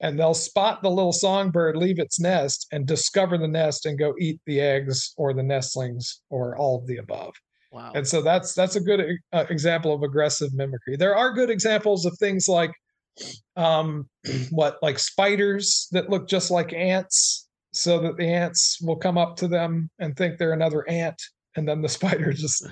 [0.00, 4.14] And they'll spot the little songbird leave its nest and discover the nest and go
[4.20, 7.32] eat the eggs or the nestlings or all of the above.
[7.70, 7.92] Wow.
[7.94, 10.96] and so that's that's a good uh, example of aggressive mimicry.
[10.96, 12.70] There are good examples of things like
[13.56, 14.08] um
[14.50, 19.36] what like spiders that look just like ants so that the ants will come up
[19.36, 21.20] to them and think they're another ant
[21.56, 22.66] and then the spider just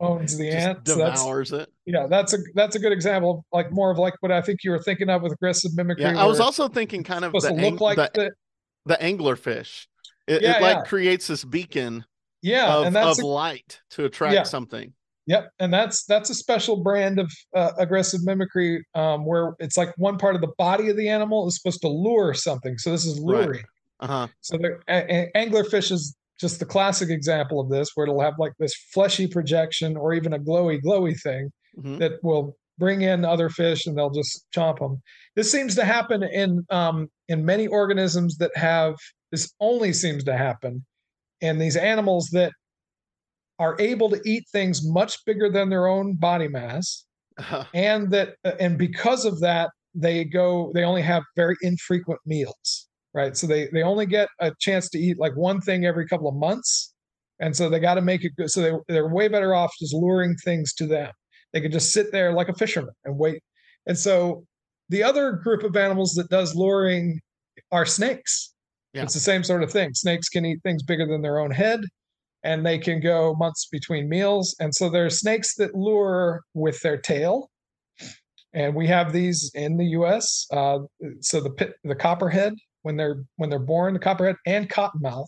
[0.00, 1.68] owns the Just ant So that's devours it.
[1.86, 4.60] yeah that's a that's a good example of like more of like what i think
[4.62, 7.48] you were thinking of with aggressive mimicry Yeah, I was also thinking kind of the,
[7.48, 9.86] ang- look like the, the, the anglerfish.
[10.26, 10.82] It, Yeah, it like yeah.
[10.82, 12.04] creates this beacon
[12.42, 14.42] yeah of, and that's of a- light to attract Yeah.
[14.44, 14.92] something.
[15.28, 19.92] Yep, and that's that's a special brand of uh, aggressive mimicry um, where it's like
[19.98, 22.78] one part of the body of the animal is supposed to lure something.
[22.78, 23.50] So this is luring.
[23.50, 23.64] Right.
[24.00, 24.28] Uh-huh.
[24.40, 28.54] So the a- anglerfish is just the classic example of this, where it'll have like
[28.58, 31.98] this fleshy projection or even a glowy, glowy thing mm-hmm.
[31.98, 35.02] that will bring in other fish and they'll just chomp them.
[35.36, 38.94] This seems to happen in um, in many organisms that have
[39.30, 40.86] this only seems to happen
[41.42, 42.52] in these animals that
[43.58, 47.04] are able to eat things much bigger than their own body mass,
[47.38, 47.64] uh-huh.
[47.74, 53.36] and that and because of that they go they only have very infrequent meals right?
[53.36, 56.34] So they they only get a chance to eat like one thing every couple of
[56.34, 56.94] months,
[57.40, 58.50] and so they got to make it good.
[58.50, 61.10] So they they're way better off just luring things to them.
[61.52, 63.42] They could just sit there like a fisherman and wait.
[63.86, 64.44] And so
[64.88, 67.20] the other group of animals that does luring
[67.72, 68.54] are snakes.
[68.92, 69.02] Yeah.
[69.02, 69.94] It's the same sort of thing.
[69.94, 71.80] Snakes can eat things bigger than their own head,
[72.44, 74.54] and they can go months between meals.
[74.60, 77.50] And so there are snakes that lure with their tail,
[78.52, 80.46] and we have these in the U.S.
[80.52, 80.80] Uh,
[81.20, 85.26] so the pit, the copperhead when they're when they're born, the copperhead and cottonmouth,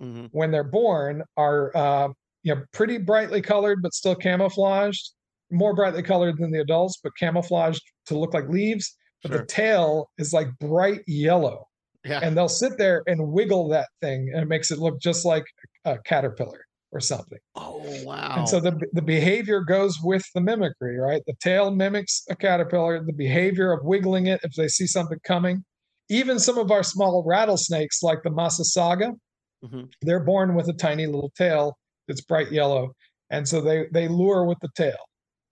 [0.00, 0.26] mm-hmm.
[0.32, 2.08] when they're born, are uh,
[2.42, 5.12] you know pretty brightly colored but still camouflaged,
[5.50, 8.96] more brightly colored than the adults, but camouflaged to look like leaves.
[9.22, 9.38] But sure.
[9.38, 11.66] the tail is like bright yellow.
[12.04, 12.20] Yeah.
[12.22, 15.42] And they'll sit there and wiggle that thing, and it makes it look just like
[15.42, 15.66] a
[16.04, 17.38] caterpillar or something.
[17.54, 18.34] Oh wow!
[18.38, 21.22] And so the the behavior goes with the mimicry, right?
[21.26, 23.04] The tail mimics a caterpillar.
[23.04, 25.64] The behavior of wiggling it if they see something coming,
[26.10, 29.12] even some of our small rattlesnakes, like the Massasauga,
[29.64, 29.84] mm-hmm.
[30.02, 32.92] they're born with a tiny little tail that's bright yellow.
[33.30, 34.98] And so they, they lure with the tail.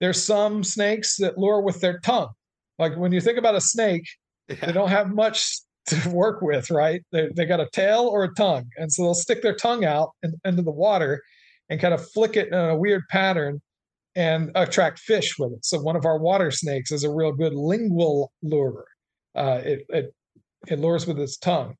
[0.01, 2.29] There's some snakes that lure with their tongue.
[2.77, 4.03] Like when you think about a snake,
[4.49, 4.57] yeah.
[4.65, 7.01] they don't have much to work with, right?
[7.11, 8.65] They, they got a tail or a tongue.
[8.77, 11.21] And so they'll stick their tongue out in, into the water
[11.69, 13.61] and kind of flick it in a weird pattern
[14.15, 15.65] and attract fish with it.
[15.65, 18.85] So one of our water snakes is a real good lingual lure.
[19.35, 20.13] Uh, it, it
[20.67, 21.75] it lures with its tongue.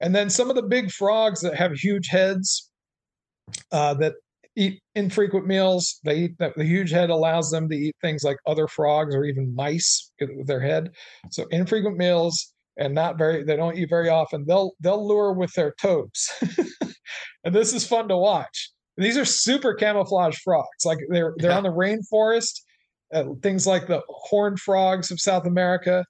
[0.00, 2.70] And then some of the big frogs that have huge heads
[3.72, 4.14] uh, that
[4.56, 8.66] eat infrequent meals, they eat the huge head allows them to eat things like other
[8.66, 10.90] frogs or even mice with their head.
[11.30, 14.44] So infrequent meals and not very they don't eat very often.
[14.46, 16.28] They'll they'll lure with their toes.
[17.44, 18.70] and this is fun to watch.
[18.96, 20.84] These are super camouflage frogs.
[20.84, 22.60] Like they're they're on the rainforest.
[23.12, 26.04] Uh, things like the horned frogs of South America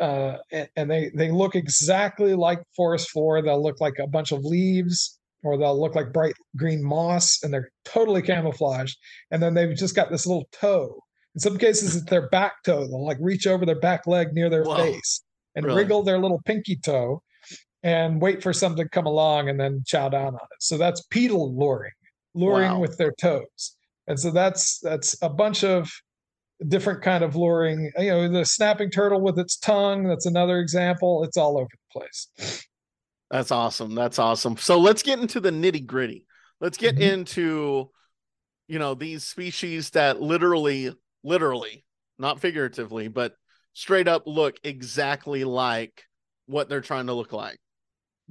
[0.00, 0.36] uh,
[0.76, 3.42] and they they look exactly like forest floor.
[3.42, 7.52] They'll look like a bunch of leaves, or they'll look like bright green moss, and
[7.52, 8.96] they're totally camouflaged.
[9.30, 11.00] And then they've just got this little toe.
[11.34, 12.86] In some cases, it's their back toe.
[12.86, 14.76] They'll like reach over their back leg near their Whoa.
[14.76, 15.22] face
[15.54, 15.82] and really?
[15.82, 17.22] wriggle their little pinky toe
[17.82, 20.60] and wait for something to come along and then chow down on it.
[20.60, 21.92] So that's pedal luring,
[22.34, 22.80] luring wow.
[22.80, 23.76] with their toes.
[24.06, 25.90] And so that's that's a bunch of
[26.68, 31.24] different kind of luring you know the snapping turtle with its tongue that's another example
[31.24, 32.66] it's all over the place
[33.30, 36.26] that's awesome that's awesome so let's get into the nitty gritty
[36.60, 37.14] let's get mm-hmm.
[37.14, 37.90] into
[38.68, 40.92] you know these species that literally
[41.24, 41.82] literally
[42.18, 43.34] not figuratively but
[43.72, 46.04] straight up look exactly like
[46.46, 47.58] what they're trying to look like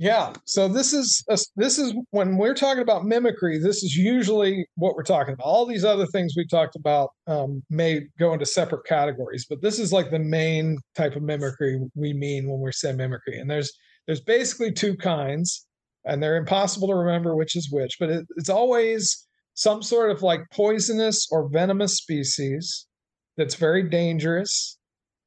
[0.01, 0.31] yeah.
[0.45, 3.59] So this is a, this is when we're talking about mimicry.
[3.59, 5.43] This is usually what we're talking about.
[5.43, 9.77] All these other things we talked about um, may go into separate categories, but this
[9.77, 13.37] is like the main type of mimicry we mean when we say mimicry.
[13.39, 13.73] And there's
[14.07, 15.67] there's basically two kinds,
[16.05, 17.97] and they're impossible to remember which is which.
[17.99, 22.87] But it, it's always some sort of like poisonous or venomous species
[23.35, 24.78] that's very dangerous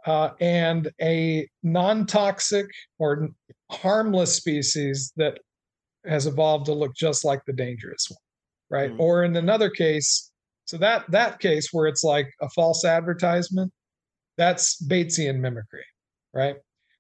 [0.07, 2.67] uh, and a non toxic
[2.99, 3.29] or
[3.71, 5.39] harmless species that
[6.05, 8.19] has evolved to look just like the dangerous one
[8.71, 8.91] right?
[8.93, 10.31] Mm or in another case
[10.65, 13.71] so that that case where it's like a false advertisement
[14.37, 15.85] that's batesian mimicry
[16.33, 16.57] right?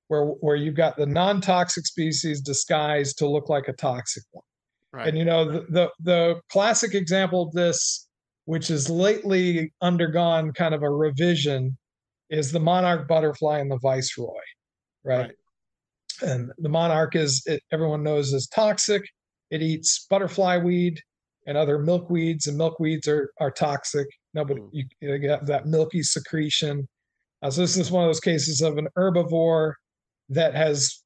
[0.08, 4.44] Where where you've got the non-toxic species disguised to look like a toxic one.
[4.92, 5.08] Right.
[5.08, 8.08] and you know the, the the classic example of this
[8.44, 11.78] which has lately undergone kind of a revision
[12.32, 14.32] is the monarch butterfly and the viceroy,
[15.04, 15.30] right?
[16.22, 16.30] right.
[16.30, 19.02] And the monarch is it, everyone knows is toxic.
[19.50, 21.00] It eats butterfly weed
[21.46, 24.08] and other milkweeds, and milkweeds are are toxic.
[24.34, 24.68] Nobody mm.
[24.72, 26.88] you, you have that milky secretion.
[27.42, 29.74] Uh, so this is one of those cases of an herbivore
[30.28, 31.02] that has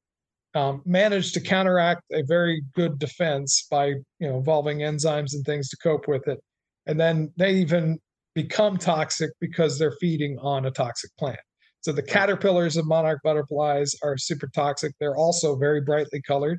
[0.55, 5.69] um, managed to counteract a very good defense by you know involving enzymes and things
[5.71, 6.39] to cope with it
[6.87, 7.99] and then they even
[8.37, 11.41] become toxic because they're feeding on a toxic plant.
[11.81, 14.93] So the caterpillars of monarch butterflies are super toxic.
[15.01, 16.59] They're also very brightly colored.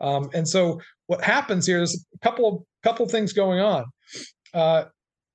[0.00, 3.84] Um, and so what happens here is a couple of couple things going on.
[4.52, 4.84] Uh,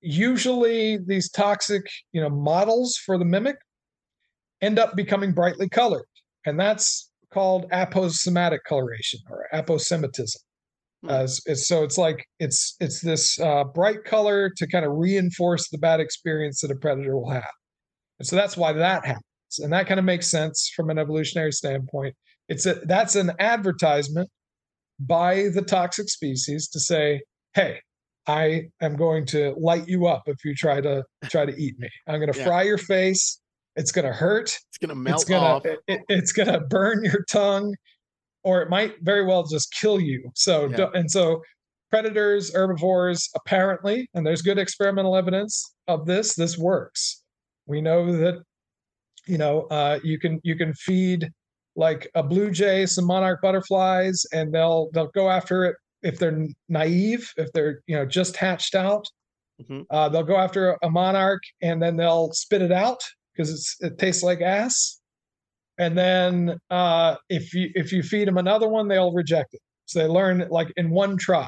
[0.01, 3.55] usually these toxic, you know, models for the mimic
[4.61, 6.05] end up becoming brightly colored,
[6.45, 10.37] and that's called aposematic coloration or aposematism.
[11.07, 15.69] As it's, so it's like it's it's this uh, bright color to kind of reinforce
[15.69, 17.51] the bad experience that a predator will have,
[18.19, 21.53] and so that's why that happens, and that kind of makes sense from an evolutionary
[21.53, 22.15] standpoint.
[22.49, 24.27] It's a that's an advertisement
[24.99, 27.21] by the toxic species to say,
[27.53, 27.79] "Hey,
[28.27, 31.87] I am going to light you up if you try to try to eat me.
[32.07, 32.45] I'm going to Yeah.
[32.45, 33.39] fry your face.
[33.77, 34.49] It's going to hurt.
[34.49, 35.65] It's gonna melt it's gonna off.
[35.65, 37.73] it- it- it's going to burn your tongue,
[38.43, 40.29] or it might very well just kill you.
[40.35, 40.77] So Yeah.
[40.77, 41.41] don't- and so
[41.91, 46.35] predators, herbivores, apparently, and there's good experimental evidence of this.
[46.35, 47.23] This works.
[47.65, 48.41] We know that
[49.25, 51.29] you know uh, you can you can feed
[51.75, 56.47] like a blue jay some monarch butterflies and they'll they'll go after it if they're
[56.67, 59.05] naive if they're you know just hatched out
[59.61, 59.85] Mhm.
[59.91, 63.01] uh, they'll go after a monarch and then they'll spit it out
[63.33, 64.98] because it's it tastes like ass
[65.79, 69.61] and then uh, if you if you feed them another one they'll reject it.
[69.85, 71.47] So they learn like in one try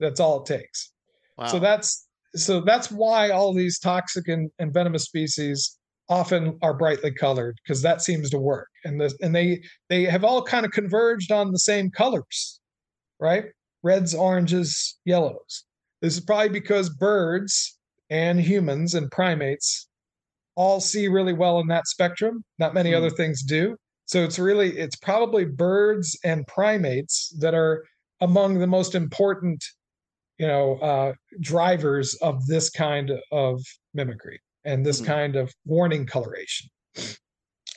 [0.00, 0.92] that's all it takes.
[1.36, 1.46] Wow.
[1.48, 7.12] so that's so that's why all these toxic and, and venomous species often are brightly
[7.12, 8.68] colored because that seems to work.
[8.84, 12.60] And the, and they they have all kind of converged on the same colors
[13.20, 13.46] right?
[13.82, 15.64] Reds oranges yellows.
[16.02, 17.78] This is probably because birds
[18.10, 19.85] and humans and primates
[20.56, 22.96] all see really well in that spectrum not many Hmm.
[22.96, 23.76] other things do
[24.06, 27.84] so it's really it's probably birds and primates that are
[28.20, 29.62] among the most important
[30.38, 33.60] you know uh, drivers of this kind of
[33.94, 35.06] mimicry and this Mhm.
[35.06, 36.68] kind of warning coloration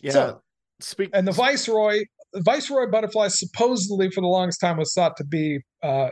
[0.02, 0.12] yeah.
[0.12, 0.42] so-
[0.82, 5.26] Speak and the viceroy the viceroy butterfly supposedly for the longest time was thought to
[5.26, 6.10] be uh,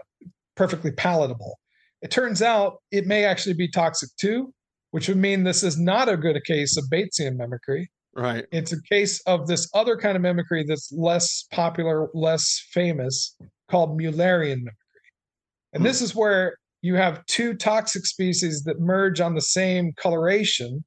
[0.58, 1.58] perfectly palatable
[2.02, 4.54] it turns out it may actually be toxic too
[4.92, 8.46] which would mean this is not a good case of batesian mimicry right.
[8.52, 13.36] it's a case of this other kind of mimicry that's less popular, less famous,
[13.70, 14.74] called Mullerian mimicry.
[15.74, 16.06] And this hmm.
[16.06, 20.84] is where you have two toxic species that merge on the same coloration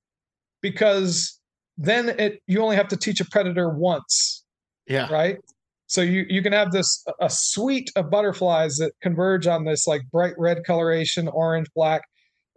[0.63, 1.39] because
[1.77, 4.45] then it you only have to teach a predator once,
[4.87, 5.11] Yeah.
[5.11, 5.39] right?
[5.87, 10.03] So you you can have this a suite of butterflies that converge on this like
[10.13, 12.03] bright red coloration, orange, black,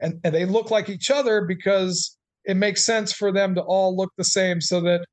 [0.04, 3.96] and, and they look like each other because it makes sense for them to all
[3.96, 5.06] look the same so that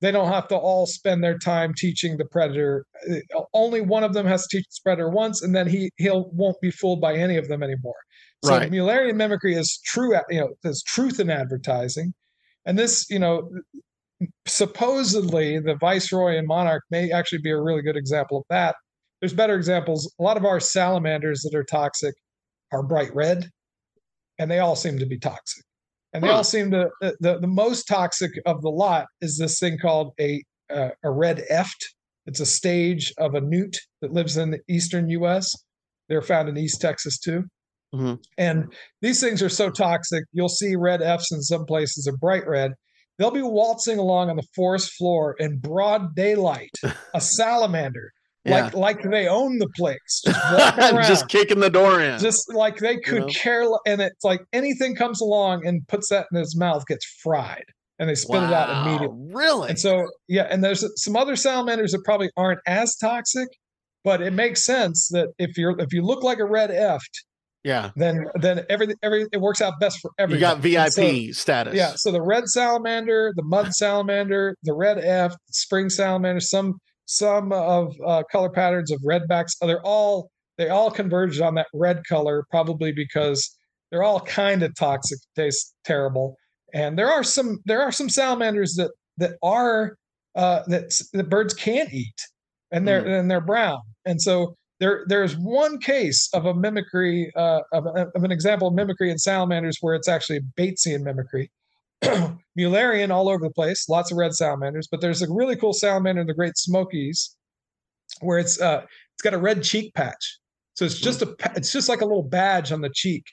[0.00, 2.84] they don't have to all spend their time teaching the predator.
[3.10, 6.30] Uh, Only one of them has to teach the predator once, and then he he'll
[6.32, 7.96] won't be fooled by any of them anymore.
[8.44, 8.70] So Right.
[8.70, 12.14] Mullerian mimicry is true, you know, there's truth in advertising,
[12.64, 13.50] and this, you know,
[14.46, 18.76] supposedly the viceroy and monarch may actually be a really good example of that.
[19.20, 20.12] There's better examples.
[20.18, 22.14] A lot of our salamanders that are toxic
[22.72, 23.50] are bright red,
[24.38, 25.64] and they all seem to be toxic.
[26.12, 26.36] And they Huh.
[26.36, 30.42] all seem to the, the most toxic of the lot is this thing called a
[30.70, 31.82] uh, a red eft.
[32.26, 35.50] It's a stage of a newt that lives in the eastern U.S.
[36.08, 37.44] They're found in East Texas too.
[37.94, 38.22] Mhm.
[38.36, 38.70] And
[39.00, 40.24] these things are so toxic.
[40.32, 42.72] You'll see red efts in some places are bright red.
[43.18, 46.70] They'll be waltzing along on the forest floor in broad daylight,
[47.14, 48.12] a salamander,
[48.44, 48.64] Yeah.
[48.66, 52.18] like like they own the place, just around, just kicking the door in.
[52.18, 53.26] just like they could know?
[53.28, 53.64] care.
[53.86, 57.64] And it's like anything comes along and puts that in his mouth gets fried,
[57.98, 59.16] and they spit it out immediately.
[59.32, 59.70] Really?
[59.70, 63.48] And so, yeah, and there's some other salamanders that probably aren't as toxic,
[64.04, 67.10] but it makes sense that if you're if you look like a red eft,
[67.64, 67.90] yeah.
[67.96, 71.74] then then everything every it works out best for You got VIP so- status.
[71.74, 76.74] yeah, so the red salamander, the mud salamander, the red eft, spring salamander, some
[77.08, 82.02] some of uh, color patterns of redbacks, they're all they all converged on that red
[82.06, 83.56] color, probably because
[83.90, 86.36] they're all kind of toxic, taste terrible,
[86.74, 89.96] and there are some there are some salamanders that that are
[90.34, 92.20] uh, that that birds can't eat,
[92.70, 97.60] and they're and they're brown, and so there there's one case of a mimicry uh,
[97.72, 101.50] of, of an example of mimicry in salamanders where it's actually Batesian mimicry.
[102.58, 106.20] Mullerian all over the place, lots of red salamanders, but there's a really cool salamander
[106.20, 107.36] in the Great Smokies
[108.20, 108.82] where it's uh
[109.14, 110.38] it's got a red cheek patch.
[110.74, 113.24] So it's just a it's just like a little badge on the cheek.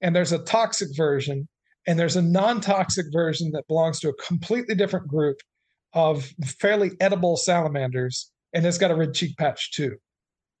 [0.00, 1.48] And there's a toxic version
[1.86, 5.36] and there's a non-toxic version that belongs to a completely different group
[5.94, 6.30] of
[6.60, 9.96] fairly edible salamanders and it's got a red cheek patch too.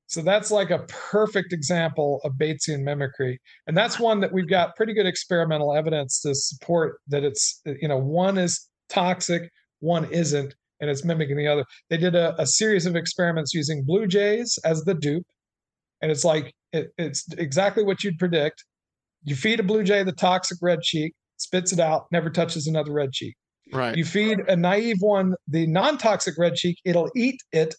[0.08, 3.38] So that's like a perfect example of Batesian mimicry.
[3.66, 7.86] And that's one that we've got pretty good experimental evidence to support that it's, you
[7.86, 9.50] know, one is toxic,
[9.80, 11.64] one isn't, and it's mimicking the other.
[11.90, 15.26] They did a, a series of experiments using blue jays as the dupe.
[16.00, 18.64] And it's like, it, it's exactly what you'd predict.
[19.24, 22.92] you feed a blue jay the toxic red cheek, spits it out, never touches another
[22.92, 23.34] red cheek.
[23.72, 23.94] Right.
[23.94, 27.74] You feed a naive one the non-toxic red cheek, it'll eat it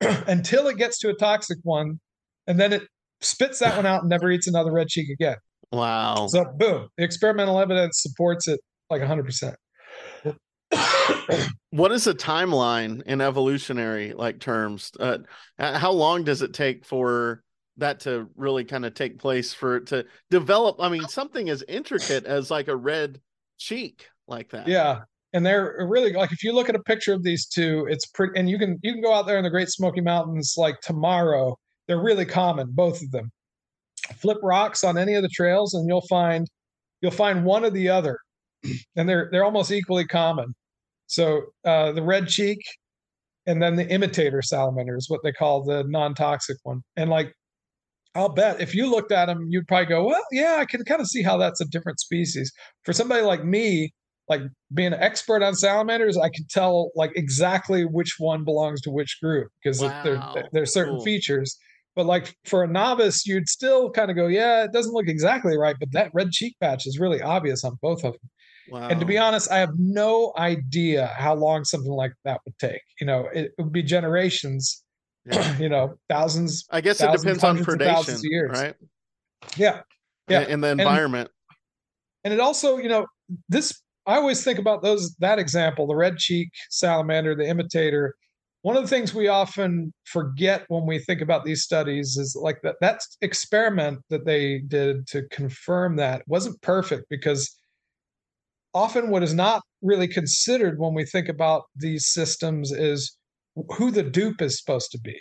[0.26, 2.00] until it gets to a toxic one,
[2.46, 2.82] and then it
[3.20, 5.36] spits that one out and never eats another red cheek again.
[5.72, 6.26] wow.
[6.28, 9.54] So boom, the experimental evidence supports it like 100%.
[11.70, 14.92] what is the timeline in evolutionary like terms?
[14.98, 15.18] Uh,
[15.58, 17.42] how long does it take for
[17.78, 20.76] that to really kind of take place for it to develop?
[20.80, 23.20] I mean, something as intricate as like a red
[23.56, 24.68] cheek like that.
[24.68, 25.00] Yeah.
[25.32, 28.38] And they're really like if you look at a picture of these two, it's pretty
[28.38, 31.56] and you can you can go out there in the Great Smoky Mountains like tomorrow.
[31.86, 33.30] They're really common, both of them.
[34.16, 36.46] Flip rocks on any of the trails and you'll find
[37.02, 38.18] you'll find one or the other.
[38.96, 40.54] And they're they're almost equally common.
[41.06, 42.58] So uh the red cheek
[43.46, 46.82] and then the imitator salamander is what they call the non-toxic one.
[46.96, 47.32] And like
[48.14, 51.00] I'll bet if you looked at them, you'd probably go, well, yeah, I can kind
[51.00, 52.50] of see how that's a different species.
[52.84, 53.92] For somebody like me,
[54.28, 54.42] like
[54.74, 59.18] being an expert on salamanders, I can tell like exactly which one belongs to which
[59.22, 60.02] group because Wow.
[60.04, 61.04] there there's certain Cool.
[61.04, 61.56] features.
[61.96, 65.56] But like for a novice, you'd still kind of go, yeah, it doesn't look exactly
[65.56, 68.30] right, but that red cheek patch is really obvious on both of them.
[68.70, 68.88] Wow.
[68.88, 72.82] And to be honest, I have no idea how long something like that would take.
[73.00, 74.84] You know, it would be generations.
[75.24, 75.58] Yeah.
[75.58, 76.66] you know, thousands.
[76.70, 78.50] I guess it depends on predation, years.
[78.52, 78.74] right?
[79.56, 79.80] Yeah,
[80.28, 80.42] yeah.
[80.46, 81.30] In the environment.
[82.24, 83.06] and it also you know
[83.48, 88.14] this i always think about those that example the red cheek salamander the imitator
[88.62, 92.60] one of the things we often forget when we think about these studies is like
[92.62, 97.56] that that experiment that they did to confirm that wasn't perfect because
[98.74, 103.16] often what is not really considered when we think about these systems is
[103.76, 105.18] who the dupe is supposed to be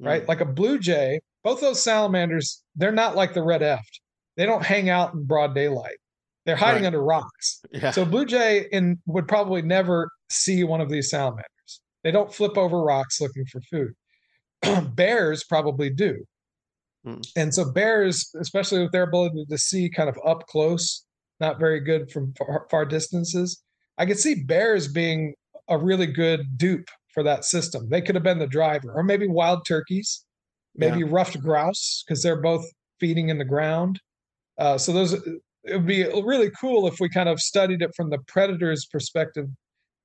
[0.00, 0.06] mm.
[0.06, 0.28] right?
[0.28, 4.00] Like a blue jay, both those salamanders, they're not like the red eft.
[4.36, 5.98] They don't hang out in broad daylight.
[6.46, 6.88] They're hiding Right.
[6.88, 7.60] under rocks.
[7.72, 7.90] Yeah.
[7.90, 11.80] So blue jay in would probably never see one of these salamanders.
[12.02, 13.92] They don't flip over rocks looking for food.
[14.94, 16.24] bears probably do.
[17.04, 17.20] Hmm.
[17.36, 21.04] And so bears, especially with their ability to see kind of up close,
[21.40, 23.62] not very good from far, far distances.
[23.98, 25.34] I could see bears being
[25.68, 27.88] a really good dupe for that system.
[27.90, 30.24] They could have been the driver, or maybe wild turkeys,
[30.74, 32.64] maybe ruffed grouse because they're both
[32.98, 34.00] feeding in the ground.
[34.58, 35.16] Uh, so those
[35.64, 39.46] it would be really cool if we kind of studied it from the predator's perspective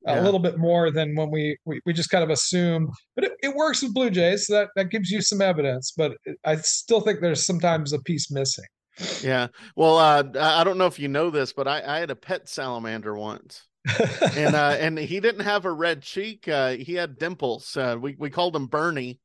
[0.08, 0.22] a Yeah.
[0.22, 2.92] little bit more than when we, we we just kind of assume.
[3.16, 5.94] But it, it works with blue jays, so that that gives you some evidence.
[5.98, 6.14] But
[6.46, 8.66] I still think there's sometimes a piece missing.
[9.24, 9.48] Yeah.
[9.76, 12.16] Well, uh, I I don't know if you know this, but I, I had a
[12.16, 13.66] pet salamander once.
[14.36, 18.16] and uh and he didn't have a red cheek uh he had dimples uh we,
[18.18, 19.20] we called him bernie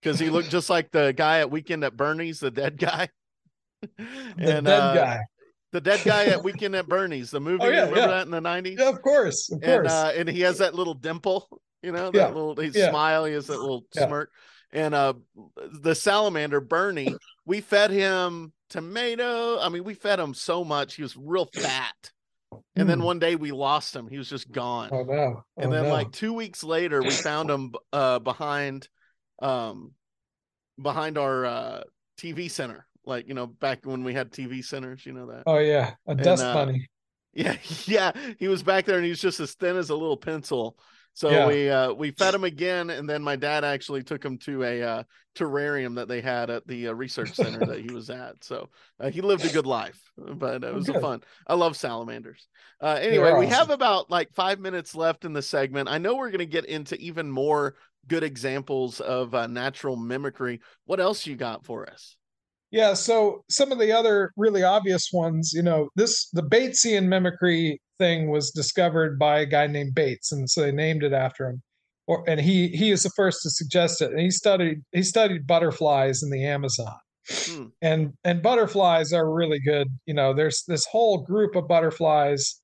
[0.00, 3.08] because he looked just like the guy at weekend at bernie's the dead guy
[3.80, 4.04] the
[4.38, 5.20] and dead uh, guy.
[5.72, 8.06] The dead guy at weekend at bernie's the movie Oh, yeah, remember yeah.
[8.08, 9.90] that in the 90s Yeah, of course, of and course.
[9.90, 11.48] uh and he has that little dimple
[11.82, 12.88] you know that Yeah, little he yeah.
[12.90, 14.30] smile he has that little smirk
[14.72, 15.14] and uh
[15.80, 17.14] the salamander bernie
[17.44, 22.12] we fed him tomato i mean we fed him so much he was real fat
[22.76, 23.04] and then Hmm.
[23.04, 25.44] one day we lost him he was just gone oh no.
[25.58, 25.90] and Oh, then no.
[25.90, 28.88] like two weeks later we found him uh behind
[29.40, 29.92] um
[30.80, 31.82] behind our uh
[32.18, 35.46] tv center like you know back when we had tv centers you know that.
[35.46, 36.88] Oh yeah, a dust uh, bunny.
[37.34, 40.16] yeah yeah he was back there and he was just as thin as a little
[40.16, 40.78] pencil.
[41.14, 41.46] So Yeah.
[41.46, 44.82] we uh we fed him again and then my dad actually took him to a
[44.82, 45.02] uh
[45.34, 48.42] terrarium that they had at the uh, research center that he was at.
[48.44, 48.68] So
[49.00, 52.48] uh, he lived a good life but it Oh, was a fun i love salamanders.
[52.80, 55.88] Uh anyway They're we have about like five minutes left in the segment.
[55.88, 57.74] I know we're going to get into even more
[58.08, 60.60] good examples of uh, natural mimicry.
[60.86, 62.16] What else you got for us
[62.72, 67.78] Yeah, so some of the other really obvious ones, you know, this the Batesian mimicry
[67.98, 71.62] thing was discovered by a guy named Bates, and so they named it after him.
[72.06, 74.10] Or and he he is the first to suggest it.
[74.10, 76.96] And he studied he studied butterflies in the Amazon.
[77.30, 77.64] Hmm.
[77.82, 79.88] And and butterflies are really good.
[80.06, 82.58] You know, there's this whole group of butterflies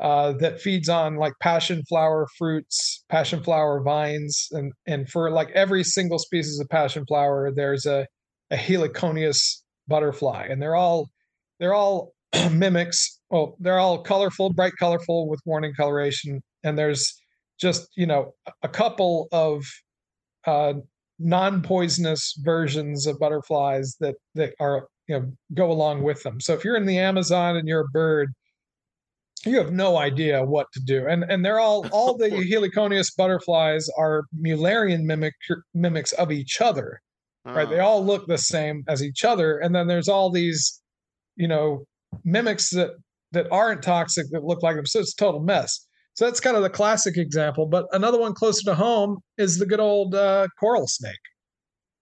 [0.00, 5.50] uh, that feeds on like passion flower fruits, passion flower vines, and and for like
[5.52, 8.06] every single species of passion flower, there's a
[8.50, 11.08] a heliconius butterfly, and they're all
[11.58, 12.12] they're all
[12.50, 13.18] mimics.
[13.30, 17.14] Well, they're all colorful, bright colorful with warning coloration, and there's
[17.60, 19.64] just you know a couple of
[20.46, 20.74] uh,
[21.18, 26.40] non-poisonous versions of butterflies that that are you know go along with them.
[26.40, 28.32] So if you're in the Amazon and you're a bird,
[29.44, 31.06] you have no idea what to do.
[31.06, 35.34] And and they're all all the heliconius butterflies are Mullerian mimic
[35.74, 37.00] mimics of each other
[37.54, 40.80] right they Uh, all look the same as each other and then there's all these
[41.36, 41.84] you know
[42.24, 42.90] mimics that
[43.32, 44.86] that aren't toxic that look like them.
[44.86, 45.86] So it's a total mess.
[46.14, 47.66] So that's kind of the classic example.
[47.66, 51.20] But another one closer to home is the good old uh, coral snake,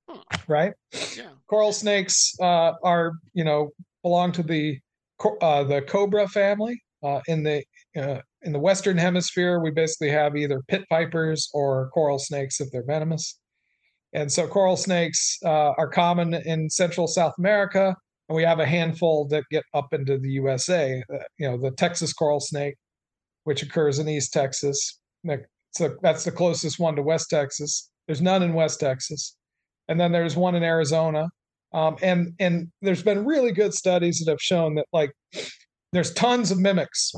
[0.09, 0.23] Huh.
[0.49, 0.73] right?
[1.17, 1.31] Yeah.
[1.49, 3.71] Coral snakes uh, are, you know,
[4.03, 4.79] belong to the
[5.41, 6.81] uh, the cobra family.
[7.03, 7.63] Uh, in the
[7.97, 12.69] uh, in the Western Hemisphere, we basically have either pit vipers or coral snakes if
[12.73, 13.39] they're venomous.
[14.17, 17.95] And so coral snakes uh, are common in Central South America,
[18.31, 21.03] and we have a handful that get up into the USA.
[21.13, 22.77] Uh, you know, the Texas coral snake,
[23.45, 25.01] which occurs in East Texas.
[25.73, 27.91] So that's the closest one to West Texas.
[28.07, 29.37] There's none in West Texas,
[29.87, 31.29] and then there's one in Arizona.
[31.75, 35.13] Um, and and there's been really good studies that have shown that like
[35.93, 37.13] there's tons of mimics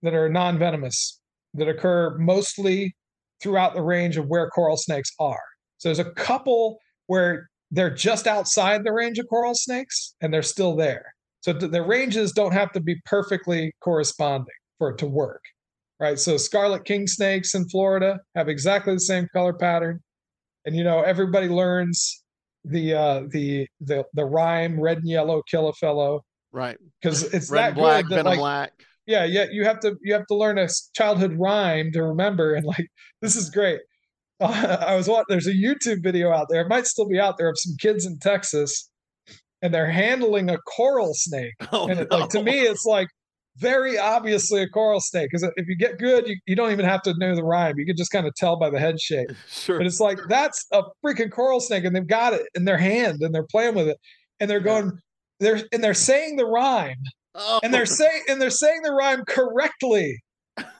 [0.00, 1.20] that are non-venomous
[1.52, 2.96] that occur mostly
[3.42, 5.51] throughout the range of where coral snakes are.
[5.82, 6.78] So there's a couple
[7.08, 11.12] where they're just outside the range of coral snakes and they're still there.
[11.40, 14.46] So th- the ranges don't have to be perfectly corresponding
[14.78, 15.42] for it to work,
[15.98, 16.16] right?
[16.20, 19.98] So scarlet king snakes in Florida have exactly the same color pattern,
[20.64, 22.22] and you know everybody learns
[22.64, 26.22] the uh, the the the rhyme red and yellow kill a fellow
[26.52, 26.78] Right.
[27.00, 28.72] because it's Red that and black, good that like black.
[29.06, 32.64] yeah yeah you have to you have to learn a childhood rhyme to remember and
[32.66, 32.86] like
[33.20, 33.80] this is great
[34.42, 37.36] uh, i was watching there's a youtube video out there it might still be out
[37.38, 38.90] there of some kids in texas
[39.62, 43.08] and they're handling a coral snake Oh, and it, like to me it's like
[43.58, 47.02] very obviously a coral snake because if you get good you, you don't even have
[47.02, 49.78] to know the rhyme you can just kind of tell by the head shape Sure.
[49.78, 53.18] but it's like that's a freaking coral snake and they've got it in their hand
[53.20, 53.98] and they're playing with it
[54.40, 54.64] and they're Yeah.
[54.80, 54.92] going
[55.40, 56.96] they're and they're saying the rhyme
[57.34, 60.20] Oh, and they're saying and they're saying the rhyme correctly.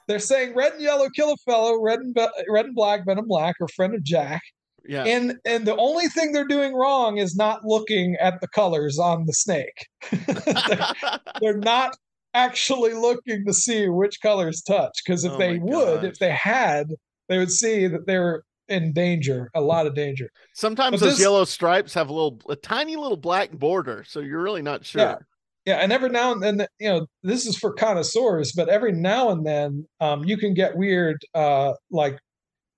[0.09, 3.27] They're saying red and yellow kill a fellow, red and be- red and black venom
[3.29, 4.41] black, or friend of Jack.
[4.87, 5.05] yeah.
[5.05, 9.27] And and the only thing they're doing wrong is not looking at the colors on
[9.27, 9.87] the snake.
[10.11, 11.97] they're, they're not
[12.35, 16.05] actually looking to see which colors touch because if Oh they would, gosh.
[16.05, 16.87] if they had,
[17.29, 20.31] they would see that they're in danger, a lot of danger.
[20.55, 24.21] Sometimes But those this- yellow stripes have a little, a tiny little black border, so
[24.21, 25.03] you're really not sure.
[25.03, 25.17] Yeah.
[25.65, 29.31] Yeah, and every now and then, you know, this is for connoisseurs, but every now
[29.31, 32.19] and then, um, you can get weird, uh, like,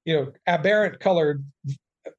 [0.05, 1.45] you know, aberrant colored,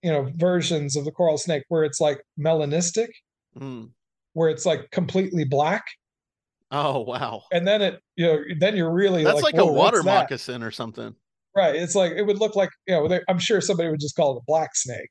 [0.03, 3.09] you know, versions of the coral snake where it's like melanistic,
[3.55, 3.93] Mm.
[4.34, 5.84] where it's like completely black,
[6.72, 10.05] Oh wow, and then it, you know, then you're really that's like, a water what's
[10.05, 11.16] that?" moccasin or something.
[11.55, 11.76] right?
[11.76, 14.39] It's like it would look like, you know, I'm sure somebody would just call it
[14.41, 15.09] a black snake.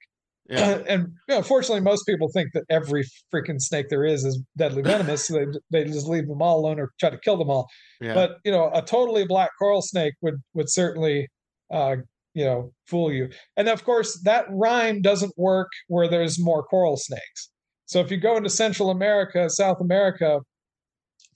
[0.49, 0.83] Yeah.
[0.89, 4.83] and you know, fortunately, most people think that every freaking snake there is is deadly
[4.93, 7.69] venomous, so they they just leave them all alone or try to kill them all.
[8.01, 8.15] Yeah.
[8.15, 11.29] but you know a totally black coral snake would would certainly
[11.73, 11.97] uh
[12.35, 16.97] you know fool you and of course that rhyme doesn't work where there's more coral
[16.97, 17.51] snakes
[17.87, 20.41] so if you go into central america south america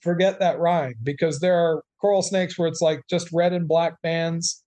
[0.01, 3.93] forget that rhyme because there are coral snakes where it's like just red and black
[4.03, 4.63] bands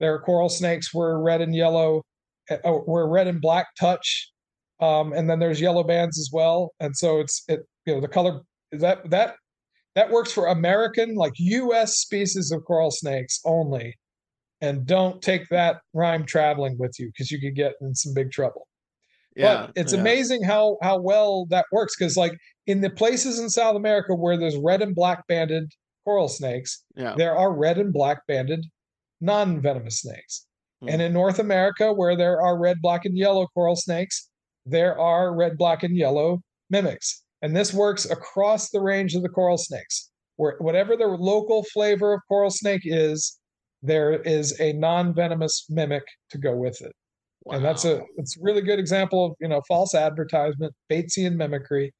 [0.00, 2.02] there are coral snakes where red and yellow
[2.64, 4.30] where red and black touch
[4.80, 8.08] um and then there's yellow bands as well and so it's it you know the
[8.08, 8.40] color
[8.72, 9.36] that that
[9.94, 11.96] that works for American, like U.S.
[12.00, 13.94] species of coral snakes only,
[14.60, 18.30] and don't take that rhyme traveling with you because you could get in some big
[18.30, 18.68] trouble.
[19.34, 19.68] yeah.
[19.68, 20.00] but it's yeah.
[20.00, 22.36] amazing how how well that works because, like,
[22.66, 25.72] in the places in South America where there's red and black banded
[26.04, 27.14] coral snakes, Yeah.
[27.16, 28.66] there are red and black banded
[29.22, 30.45] non-venomous snakes.
[30.82, 30.88] Hmm.
[30.88, 34.28] And in North America, where there are red, black, and yellow coral snakes,
[34.64, 37.22] there are red, black, and yellow mimics.
[37.42, 40.10] And this works across the range of the coral snakes.
[40.36, 43.38] Where whatever the local flavor of coral snake is,
[43.82, 46.92] there is a non-venomous mimic to go with it.
[47.46, 51.92] And that's a it's a really good example of you know false advertisement, Batesian mimicry.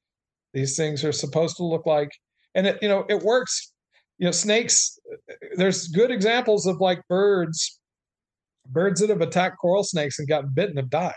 [0.53, 2.09] These things are supposed to look like,
[2.53, 3.73] and it you know it works.
[4.17, 4.97] You know, snakes.
[5.55, 7.79] There's good examples of like birds,
[8.71, 11.13] birds that have attacked coral snakes and gotten bitten have died.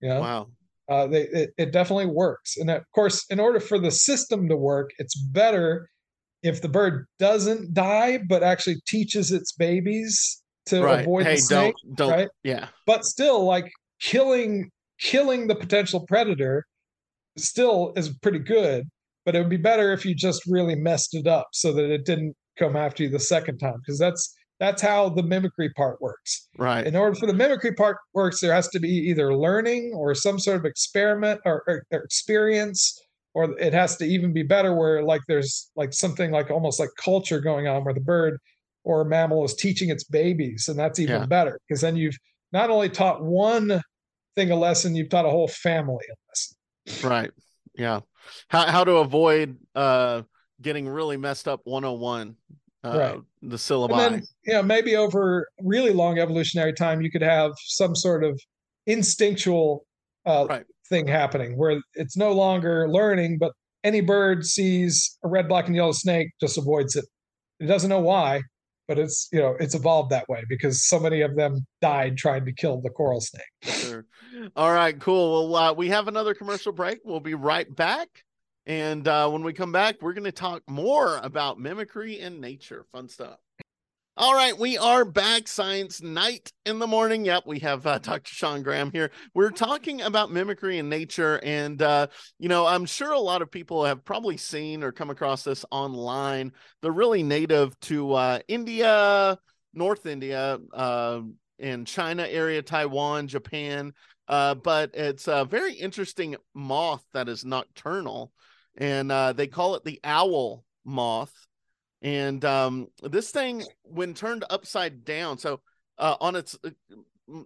[0.00, 0.46] You know, wow.
[0.88, 2.56] uh, they it, it definitely works.
[2.56, 5.88] And of course, in order for the system to work, it's better
[6.42, 11.00] if the bird doesn't die, but actually teaches its babies to Right.
[11.00, 12.10] avoid Hey, the snake don't don't.
[12.10, 12.28] right?
[12.44, 12.68] Yeah.
[12.86, 13.70] but still like
[14.00, 16.64] killing killing the potential predator
[17.36, 18.86] still is pretty good
[19.24, 22.04] but it would be better if you just really messed it up so that it
[22.04, 26.48] didn't come after you the second time because that's that's how the mimicry part works
[26.58, 26.86] Right.
[26.86, 30.38] in order for the mimicry part works there has to be either learning or some
[30.38, 33.00] sort of experiment or, or, or experience
[33.34, 36.90] or it has to even be better where like there's like something like almost like
[37.02, 38.38] culture going on where the bird
[38.84, 41.26] or mammal is teaching its babies and that's even Yeah.
[41.26, 42.16] better because then you've
[42.52, 43.80] not only taught one
[44.36, 46.56] thing a lesson you've taught a whole family a lesson
[47.08, 47.30] Right.
[47.76, 48.00] Yeah.
[48.48, 50.22] How how to avoid uh
[50.60, 52.36] getting really messed up 101
[52.84, 53.20] uh, Right.
[53.42, 53.90] the syllabi.
[53.92, 58.24] And then, you know, maybe over really long evolutionary time, you could have some sort
[58.24, 58.40] of
[58.86, 59.84] instinctual
[60.26, 60.66] uh, Right.
[60.88, 63.52] thing happening where it's no longer learning, but
[63.84, 67.04] any bird sees a red, black, and yellow snake, just avoids it.
[67.60, 68.42] It doesn't know why,
[68.88, 72.44] but it's you know it's evolved that way because so many of them died trying
[72.44, 73.42] to kill the coral snake.
[73.62, 74.04] Sure.
[74.56, 75.50] All right, cool.
[75.50, 76.98] Well, uh, we have another commercial break.
[77.04, 78.08] We'll be right back.
[78.70, 82.86] And uh, when we come back, we're going to talk more about mimicry in nature.
[82.92, 83.40] Fun stuff.
[84.16, 85.48] All right, we are back.
[85.48, 87.24] Science Knight in the morning.
[87.24, 88.32] Yep, we have uh, Dr.
[88.32, 89.10] Sean Graham here.
[89.34, 91.40] We're talking about mimicry in nature.
[91.42, 92.06] And, uh,
[92.38, 95.64] you know, I'm sure a lot of people have probably seen or come across this
[95.72, 96.52] online.
[96.80, 99.36] They're really native to uh, India,
[99.74, 101.22] North India, uh,
[101.58, 103.94] in China area, Taiwan, Japan.
[104.28, 108.32] Uh, but it's a very interesting moth that is nocturnal,
[108.76, 111.46] and uh, they call it the owl moth.
[112.02, 115.60] And um, this thing, when turned upside down, so
[115.98, 116.70] uh, on its, uh,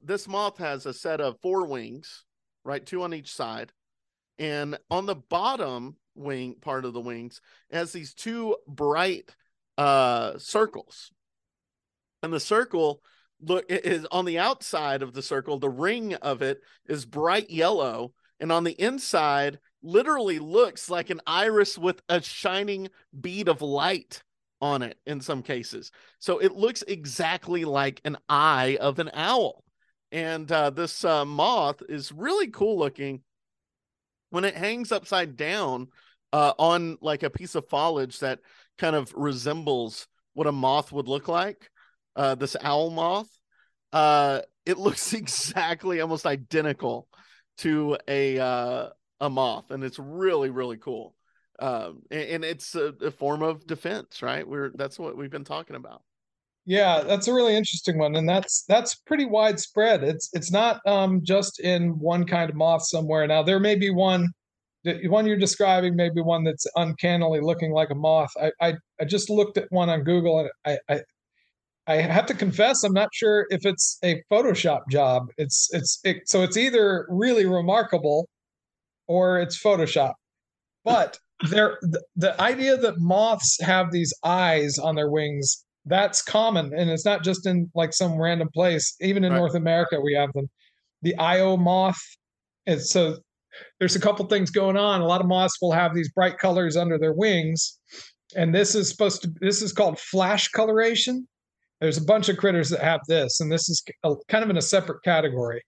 [0.03, 2.25] this moth has a set of four wings,
[2.65, 3.73] right, two on each side,
[4.39, 7.41] and on the bottom wing part of the wings
[7.73, 9.35] has these two bright
[9.77, 11.11] uh circles,
[12.23, 13.01] and the circle
[13.41, 18.13] look is on the outside of the circle the ring of it is bright yellow.
[18.41, 22.89] And on the inside literally looks like an iris with a shining
[23.21, 24.23] bead of light
[24.61, 29.63] on it in some cases so it looks exactly like an eye of an owl
[30.11, 33.21] and uh, this uh, moth is really cool looking
[34.31, 35.89] when it hangs upside down
[36.33, 38.41] uh, on like a piece of foliage that
[38.79, 41.71] kind of resembles what a moth would look like
[42.17, 43.29] uh, this owl moth.
[43.93, 47.09] Uh, it looks exactly almost identical
[47.59, 48.89] to a uh,
[49.25, 51.15] a moth, and it's really really cool.
[51.59, 54.47] Um, and, and it's a, a form of defense, right?
[54.47, 56.03] We're that's what we've been talking about.
[56.67, 60.03] Yeah, that's a really interesting one, and that's that's pretty widespread.
[60.03, 63.27] It's it's not um, just in one kind of moth somewhere.
[63.27, 64.29] Now there may be one,
[64.83, 68.31] the one you're describing, maybe one that's uncannily looking like a moth.
[68.41, 71.01] I I, I just looked at one on Google, and I, I
[71.87, 75.29] I have to confess I'm not sure if it's a Photoshop job.
[75.37, 78.29] It's it's it, so it's either really remarkable,
[79.07, 80.13] or it's Photoshop.
[80.85, 81.19] But
[81.51, 86.73] there the, the idea that moths have these eyes on their wings that's common.
[86.75, 88.95] And it's not just in like some random place.
[89.03, 89.39] Even in Right.
[89.39, 90.49] north america we have them.
[91.03, 92.01] The io moth
[92.67, 93.19] and so
[93.79, 95.01] there's a couple things going on.
[95.01, 97.79] A lot of moths will have these bright colors under their wings.
[98.35, 101.29] And this is supposed to this is called flash coloration.
[101.81, 104.57] There's a bunch of critters that have this and this is a- kind of in
[104.57, 105.61] a separate category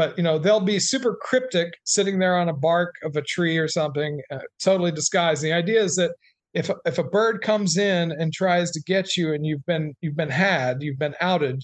[0.00, 3.58] but you know they'll be super cryptic sitting there on a bark of a tree
[3.58, 5.42] or something uh, totally disguised.
[5.42, 6.12] The idea is that
[6.54, 10.16] if if a bird comes in and tries to get you and you've been you've
[10.16, 11.62] been had you've been outed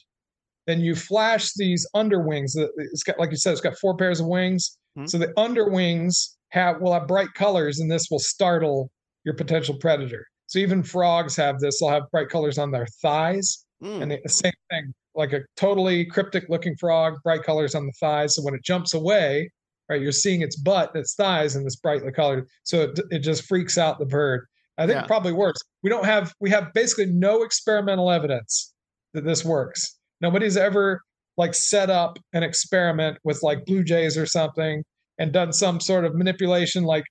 [0.66, 2.52] then you flash these underwings.
[2.52, 4.76] That- it's got like you said it's got four pairs of wings.
[4.98, 5.08] Mhm.
[5.08, 8.90] so the underwings have will have bright colors and this will startle
[9.24, 10.26] your potential predator.
[10.48, 11.80] So even frogs have this.
[11.80, 13.64] They'll have bright colors on their thighs.
[13.82, 17.92] Mm, and the same thing like a totally cryptic looking frog bright colors on the
[18.00, 18.34] thighs.
[18.36, 19.50] So when it jumps away
[19.88, 23.44] right you're seeing its butt its thighs and this brightly colored so it, it just
[23.46, 24.44] freaks out the bird.
[24.78, 25.04] I think Yeah.
[25.04, 25.60] it probably works.
[25.82, 28.72] We don't have we have basically no experimental evidence
[29.14, 29.96] that this works.
[30.20, 31.00] Nobody's ever
[31.36, 34.82] like set up an experiment with like blue jays or something
[35.18, 37.04] and done some sort of manipulation like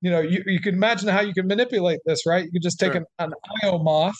[0.00, 2.44] you know you, you can imagine how you can manipulate this right?
[2.44, 3.04] You can just take Sure.
[3.18, 3.32] an, an
[3.62, 4.16] io moth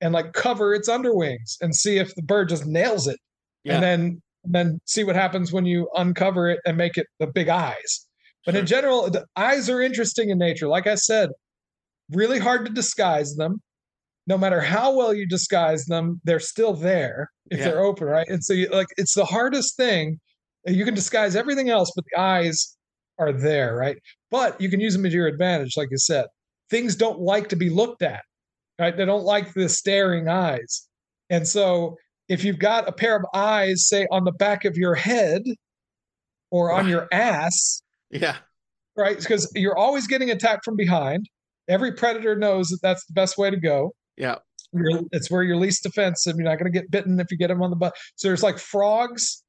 [0.00, 3.18] and like cover its underwings and see if the bird just nails it.
[3.64, 3.74] Yeah.
[3.74, 7.48] and then then see what happens when you uncover it and make it the big
[7.48, 8.06] eyes.
[8.46, 10.66] But in general the eyes are interesting in nature.
[10.68, 11.28] Like i said
[12.10, 13.60] really hard to disguise them.
[14.26, 17.64] No matter how well you disguise them they're still there if Yeah.
[17.66, 18.26] they're open right?
[18.28, 20.18] And so you, like it's the hardest thing.
[20.66, 22.76] You can disguise everything else but the eyes
[23.18, 23.98] are there right?
[24.30, 26.24] But you can use them to your advantage like you said.
[26.70, 28.22] Things don't like to be looked at
[28.80, 30.88] right they don't like the staring eyes
[31.28, 31.96] and so
[32.28, 35.42] if you've got a pair of eyes say on the back of your head
[36.50, 38.36] or on your ass yeah.
[38.96, 39.18] right?
[39.18, 41.28] Because you're always getting attacked from behind.
[41.68, 43.92] Every predator knows that that's the best way to go.
[44.16, 44.36] Yeah.
[44.72, 46.34] You're, it's where you're least defensive.
[46.36, 47.94] You're not going to get bitten if you get them on the butt.
[48.16, 49.42] So there's like frogs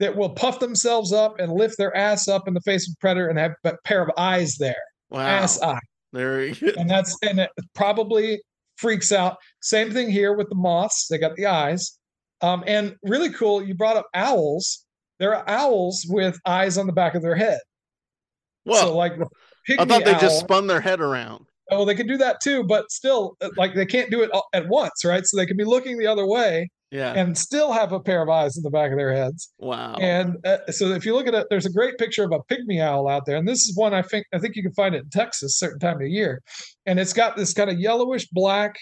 [0.00, 3.00] that will puff themselves up and lift their ass up in the face of a
[3.00, 4.74] predator and have a pair of eyes there,
[5.10, 5.20] Wow.
[5.26, 5.78] ass eye,
[6.12, 6.68] There you go.
[6.76, 8.40] and that's and it probably
[8.78, 9.36] freaks out.
[9.60, 11.06] Same thing here with the moths.
[11.08, 11.98] They got the eyes,
[12.40, 13.62] um, and really cool.
[13.62, 14.84] You brought up owls.
[15.18, 17.58] There are owls with eyes on the back of their head.
[18.64, 19.14] Well, so like
[19.78, 21.44] I thought they just spun their head around.
[21.70, 24.68] well, they can do that too, but still, uh, like they can't do it at
[24.68, 25.26] once, right?
[25.26, 27.12] So they can be looking the other way Yeah.
[27.14, 29.52] and still have a pair of eyes in the back of their heads.
[29.58, 29.94] wow.
[30.00, 32.80] And uh, so if you look at it, there's a great picture of a pygmy
[32.82, 35.02] owl out there, and this is one I think I think you can find it
[35.04, 36.40] in Texas certain time of year,
[36.86, 38.74] and it's got this kind of yellowish black,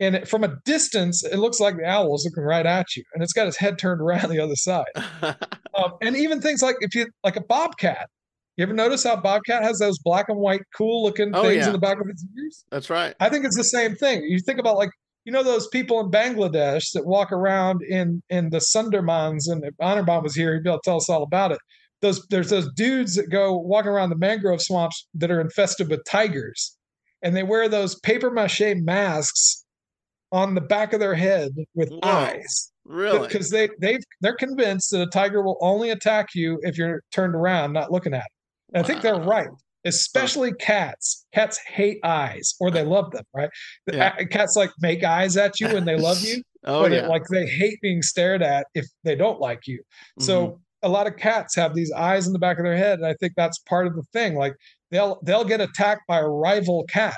[0.00, 3.04] and it, from a distance it looks like the owl is looking right at you,
[3.14, 4.86] and it's got its head turned around the other side.
[5.76, 8.08] Um, and even things like if you like a bobcat,
[8.56, 11.66] you ever notice how bobcat has those black and white cool looking Oh, things yeah.
[11.66, 12.64] in the back of its ears?
[12.70, 13.14] That's right.
[13.20, 14.22] I think it's the same thing.
[14.22, 14.88] You think about like
[15.26, 19.74] you know those people in Bangladesh that walk around in in the Sundarbans, and if
[19.82, 21.58] Anirban was here, he'd be able to tell us all about it.
[22.00, 26.04] Those there's those dudes that go walking around the mangrove swamps that are infested with
[26.08, 26.76] tigers,
[27.22, 29.64] and they wear those paper mache masks
[30.32, 32.00] on the back of their head with Whoa.
[32.02, 33.26] eyes Really?
[33.26, 37.34] because they they they're convinced that a tiger will only attack you if you're turned
[37.34, 38.74] around, not looking at it.
[38.74, 39.48] And I think they're right,
[39.86, 41.26] especially cats.
[41.32, 43.50] Cats hate eyes, or they love them, right?
[43.90, 44.14] Yeah.
[44.24, 47.04] Cats like make eyes at you when they love you, Oh but yeah.
[47.04, 49.82] it, like they hate being stared at if they don't like you.
[50.20, 50.58] So Mhm.
[50.82, 53.14] a lot of cats have these eyes in the back of their head, and I
[53.14, 54.34] think that's part of the thing.
[54.34, 54.54] Like
[54.90, 57.16] they'll they'll get attacked by a rival cat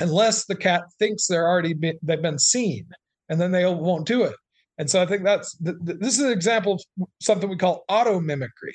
[0.00, 2.86] unless the cat thinks they're already been, they've been seen,
[3.28, 4.34] and then they won't do it.
[4.78, 7.84] And so I think that's th- th- this is an example of something we call
[7.88, 8.74] auto mimicry.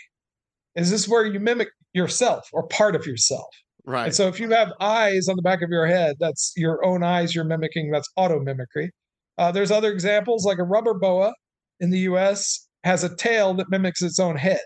[0.75, 3.47] Is this where you mimic yourself or part of yourself?
[3.85, 4.05] right.
[4.05, 7.03] And so if you have eyes on the back of your head, that's your own
[7.03, 7.91] eyes you're mimicking.
[7.91, 8.91] That's auto mimicry.
[9.37, 11.33] Uh, there's other examples like a rubber boa
[11.79, 14.61] in the US has a tail that mimics its own head.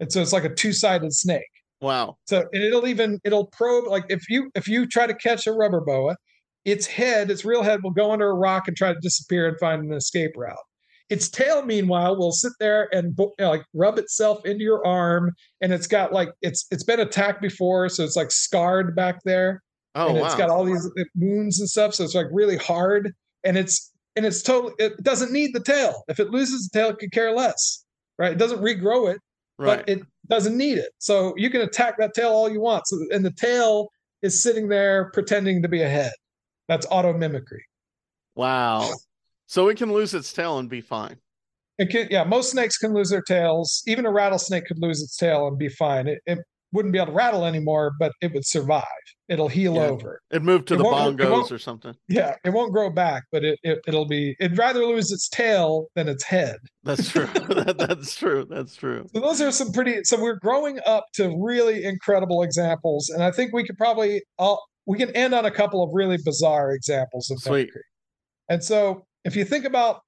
[0.00, 1.42] And so it's like a two-sided snake.
[1.80, 2.16] wow.
[2.26, 5.52] So and it'll even it'll probe like if you if you try to catch a
[5.52, 6.16] rubber boa,
[6.64, 9.58] its head, its real head will go under a rock and try to disappear and
[9.58, 10.56] find an escape route.
[11.12, 15.32] Its tail, meanwhile, will sit there and you know, like rub itself into your arm,
[15.60, 19.62] and it's got like it's it's been attacked before, so it's like scarred back there,
[19.94, 20.24] Oh and wow.
[20.26, 23.12] it's got all these uh, wounds and stuff, so it's like really hard,
[23.44, 26.02] and it's and it's totally it doesn't need the tail.
[26.08, 27.84] If it loses the tail, it could care less,
[28.18, 28.32] right?
[28.32, 29.20] It doesn't regrow it
[29.58, 29.84] right.
[29.84, 30.90] but it doesn't need it.
[30.98, 32.86] So you can attack that tail all you want.
[32.86, 33.88] So and the tail
[34.22, 36.12] is sitting there pretending to be a head.
[36.68, 37.64] That's auto mimicry.
[38.34, 38.88] wow.
[39.52, 41.18] So it can lose its tail and be fine.
[41.76, 43.82] It can, yeah, most snakes can lose their tails.
[43.86, 46.08] Even a rattlesnake could lose its tail and be fine.
[46.08, 46.38] It, it
[46.72, 48.86] wouldn't be able to rattle anymore, but it would survive.
[49.28, 49.88] It'll heal Yeah.
[49.88, 50.22] over.
[50.30, 51.94] It moved to It the bongos or something.
[52.08, 54.36] Yeah, it won't grow back, but it, it it'll be.
[54.40, 56.56] It'd rather lose its tail than its head.
[56.82, 57.26] That's true.
[57.34, 58.46] that, that's true.
[58.48, 59.06] That's true.
[59.12, 60.02] So those are some pretty.
[60.04, 64.22] So we're growing up to really incredible examples, and I think we could probably.
[64.38, 67.50] i we can end on a couple of really bizarre examples of Sweet.
[67.66, 67.82] mimicry.
[68.48, 70.00] And so, if you think about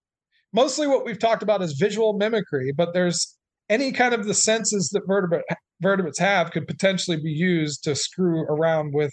[0.53, 3.37] mostly what we've talked about is visual mimicry, but there's
[3.69, 5.45] any kind of the senses that vertebrate
[5.81, 9.13] vertebrates have could potentially be used to screw around with,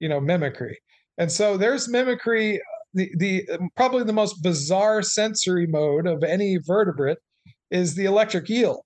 [0.00, 0.78] you know, mimicry.
[1.18, 2.60] And so there's mimicry.
[2.94, 7.18] The the probably the most bizarre sensory mode of any vertebrate
[7.70, 8.84] is the electric eel,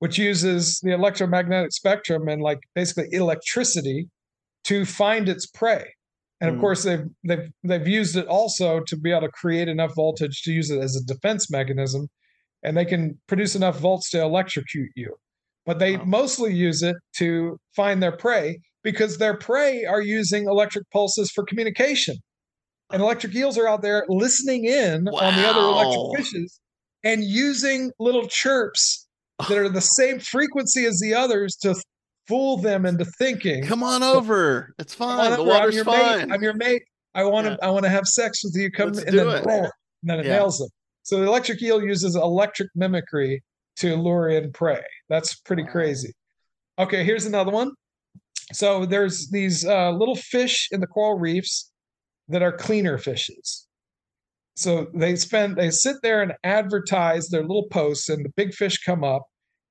[0.00, 4.08] which uses the electromagnetic spectrum and like basically electricity
[4.64, 5.84] to find its prey.
[6.44, 6.60] And of Hmm.
[6.60, 10.52] course, they've they've they've used it also to be able to create enough voltage to
[10.52, 12.08] use it as a defense mechanism,
[12.62, 15.16] and they can produce enough volts to electrocute you.
[15.64, 16.04] But they Wow.
[16.04, 21.44] mostly use it to find their prey because their prey are using electric pulses for
[21.44, 22.16] communication.
[22.92, 26.60] And electric eels are out there listening in on the other electric fishes
[27.04, 29.08] and using little chirps
[29.48, 31.74] that are the same frequency as the others to
[32.26, 34.74] fool them into thinking Come on over.
[34.78, 35.30] It's fine.
[35.30, 36.28] The over, I'm water's your fine.
[36.28, 36.34] Mate.
[36.34, 36.82] I'm your mate.
[37.14, 37.52] I want to.
[37.52, 37.68] Yeah.
[37.68, 38.70] I want to have sex with you.
[38.70, 39.46] Come Let's and do then, it.
[39.46, 39.70] and
[40.02, 40.38] then it Yeah.
[40.38, 40.68] nails them.
[41.02, 43.42] So the electric eel uses electric mimicry
[43.76, 44.82] to lure in prey.
[45.08, 45.72] That's pretty Wow.
[45.72, 46.12] crazy.
[46.78, 47.70] Okay, here's another one.
[48.52, 51.70] So there's these uh, little fish in the coral reefs
[52.28, 53.66] that are cleaner fishes.
[54.56, 58.78] So they spend they sit there and advertise their little posts, and the big fish
[58.78, 59.22] come up,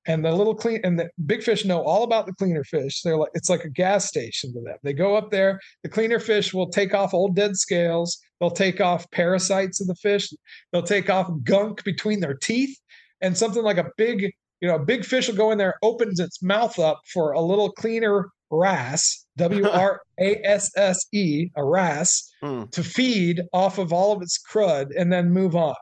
[0.05, 3.01] and the little clean and the big fish know all about the cleaner fish.
[3.01, 4.77] They're like it's like a gas station to them.
[4.83, 8.81] They go up there, the cleaner fish will take off old dead scales, they'll take
[8.81, 10.29] off parasites of the fish,
[10.71, 12.77] they'll take off gunk between their teeth,
[13.21, 16.19] and something like a big, you know, a big fish will go in there, opens
[16.19, 21.63] its mouth up for a little cleaner wrasse, W R A S S E, a
[21.65, 22.63] wrasse, Hmm.
[22.71, 25.75] to feed off of all of its crud and then move on.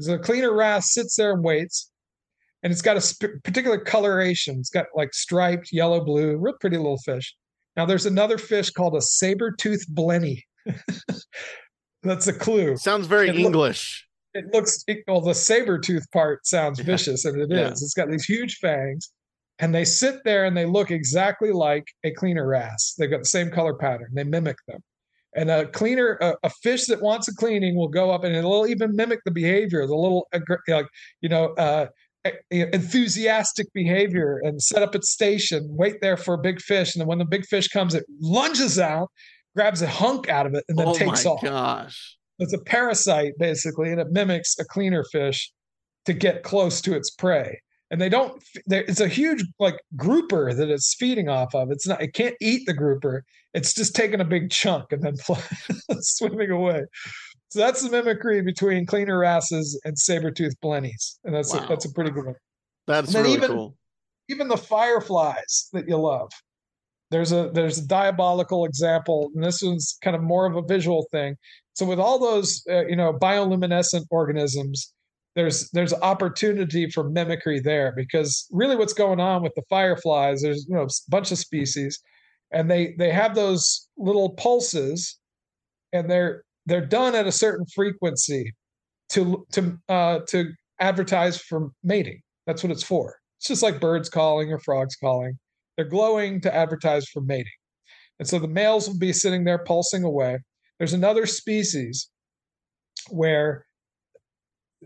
[0.00, 1.90] So the cleaner wrasse sits there and waits,
[2.62, 4.56] and it's got a sp- particular coloration.
[4.58, 7.34] It's got like striped, yellow, blue, real pretty little fish.
[7.76, 10.42] Now there's another fish called a saber-tooth blenny.
[12.02, 12.76] That's a clue.
[12.76, 14.04] Sounds very It look- English.
[14.34, 15.20] It looks well.
[15.22, 16.84] The saber tooth part sounds Yeah.
[16.84, 17.58] vicious, and it is.
[17.58, 17.68] Yeah.
[17.70, 19.10] It's got these huge fangs,
[19.58, 22.94] and they sit there and they look exactly like a cleaner wrasse.
[22.98, 24.08] They've got the same color pattern.
[24.12, 24.80] They mimic them.
[25.34, 28.66] And a cleaner, a, a fish that wants a cleaning will go up and it'll
[28.66, 30.28] even mimic the behavior, the little,
[30.68, 30.86] like,
[31.20, 31.86] you know, uh,
[32.50, 36.94] enthusiastic behavior and set up its station, wait there for a big fish.
[36.94, 39.08] And then when the big fish comes, it lunges out,
[39.54, 41.42] grabs a hunk out of it, and then oh takes my off.
[41.42, 42.16] gosh.
[42.38, 45.52] It's a parasite, basically, and it mimics a cleaner fish
[46.06, 47.58] to get close to its prey
[47.90, 52.00] and they don't it's a huge like grouper that it's feeding off of it's not
[52.02, 53.24] it can't eat the grouper
[53.54, 55.14] it's just taking a big chunk and then
[56.00, 56.82] swimming away
[57.50, 61.64] so that's the mimicry between cleaner wrasses and saber-toothed blennies and that's Wow.
[61.64, 62.34] a, that's a pretty good one
[62.86, 63.76] That's And then really even- cool.
[64.28, 66.30] even the fireflies that you love
[67.10, 71.06] there's a there's a diabolical example and this one's kind of more of a visual
[71.10, 71.36] thing
[71.74, 74.92] so with all those uh, you know bioluminescent organisms
[75.36, 80.66] there's there's opportunity for mimicry there because really what's going on with the fireflies there's
[80.68, 81.98] you know a bunch of species
[82.50, 85.18] and they they have those little pulses
[85.92, 88.52] and they're they're done at a certain frequency
[89.10, 92.20] to to uh to advertise for mating.
[92.46, 93.16] That's what it's for.
[93.38, 95.38] It's just like birds calling or frogs calling.
[95.76, 97.52] They're glowing to advertise for mating.
[98.18, 100.38] And so the males will be sitting there pulsing away.
[100.78, 102.10] There's another species
[103.10, 103.64] where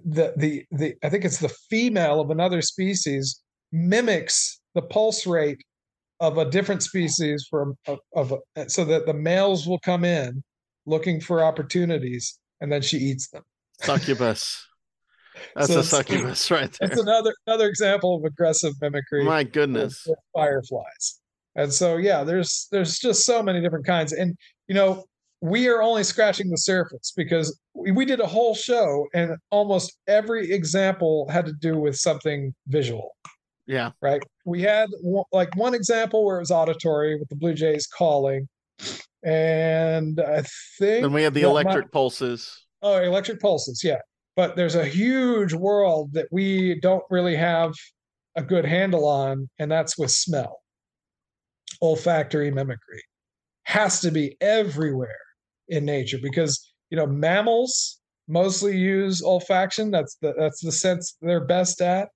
[0.04, 5.62] the the the I think it's the female of another species mimics the pulse rate
[6.20, 10.42] of a different species from of, of a, so that the males will come in
[10.86, 13.42] looking for opportunities and then she eats them.
[13.80, 14.66] Succubus.
[15.56, 17.02] That's So a succubus right That's there.
[17.02, 19.24] another another example of aggressive mimicry.
[19.24, 20.04] My goodness.
[20.06, 21.20] with fireflies.
[21.56, 24.12] And so yeah, there's there's just so many different kinds.
[24.12, 24.36] And
[24.68, 25.04] you know,
[25.40, 29.96] we are only scratching the surface because we, we did a whole show and almost
[30.06, 33.10] every example had to do with something visual,
[33.66, 33.90] Yeah.
[34.02, 34.22] right?
[34.44, 38.48] We had one, like one example where it was auditory with the Blue Jays calling.
[39.24, 40.42] And I
[40.78, 42.66] think Then we have the that my- electric pulses.
[42.82, 43.98] Oh, electric pulses, yeah.
[44.34, 47.74] But there's a huge world that we don't really have
[48.36, 50.60] a good handle on, and that's with smell.
[51.80, 53.02] Olfactory mimicry
[53.64, 55.18] has to be everywhere
[55.68, 59.90] in nature because you know mammals mostly use olfaction.
[59.92, 62.08] That's the that's the sense they're best at.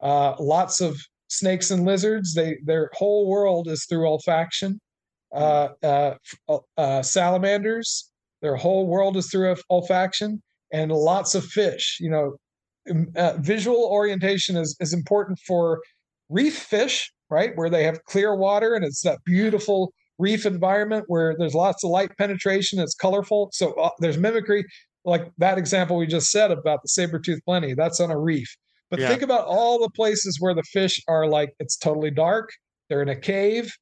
[0.00, 0.98] Uh, lots of
[1.28, 4.78] snakes and lizards, they their whole world is through olfaction.
[5.32, 6.14] Uh, uh,
[6.76, 8.10] uh, salamanders,
[8.42, 10.40] their whole world is through olfaction
[10.72, 12.36] and lots of fish you know.
[13.38, 15.80] Visual orientation is, is important for
[16.28, 21.36] reef fish right where they have clear water and it's that beautiful reef environment where
[21.38, 23.50] there's lots of light penetration it's colorful.
[23.52, 24.64] So uh, there's mimicry
[25.04, 28.48] like that example we just said about the saber-toothed blenny, that's on a reef.
[28.90, 29.08] But Yeah.
[29.08, 32.50] think about all the places where the fish are like it's totally dark
[32.88, 33.72] they're in a cave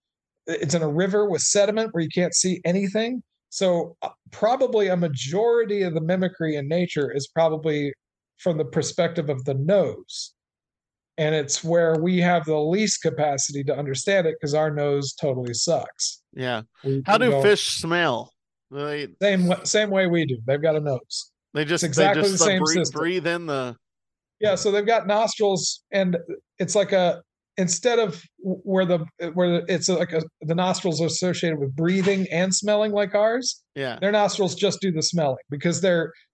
[0.49, 4.97] it's in a river with sediment where you can't see anything so uh, probably a
[4.97, 7.93] majority of the mimicry in nature is probably
[8.39, 10.35] from the perspective of the nose.
[11.17, 15.55] And it's where we have the least capacity to understand it because our nose totally
[15.55, 16.23] sucks.
[16.35, 16.63] Yeah.
[16.85, 18.33] We- How we do fish smell?
[18.71, 20.39] They same same way we do?
[20.47, 21.33] They've got a nose.
[21.55, 22.99] they just exactly they just the same breathe, system.
[23.01, 23.77] breathe in the
[24.41, 26.19] Yeah, so they've got nostrils, and
[26.59, 27.23] it's like a
[27.59, 29.05] instead of where the
[29.35, 33.63] where it's like a the nostrils are associated with breathing and smelling like ours.
[33.75, 33.99] yeah.
[34.01, 35.79] Their nostrils just do the smelling because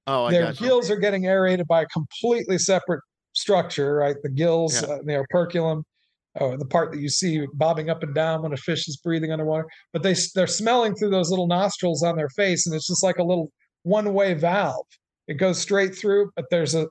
[0.06, 0.66] Oh, their got you.
[0.66, 3.00] gills are getting aerated by a completely separate
[3.32, 4.16] structure, right?
[4.22, 4.88] The gills, Yeah.
[4.88, 5.82] uh, the operculum,
[6.38, 9.32] oh, the part that you see bobbing up and down when a fish is breathing
[9.32, 9.66] underwater.
[9.94, 13.18] But they they're smelling through those little nostrils on their face, and it's just like
[13.18, 13.50] a little
[13.82, 14.86] one-way valve.
[15.26, 16.86] It goes straight through, but there's a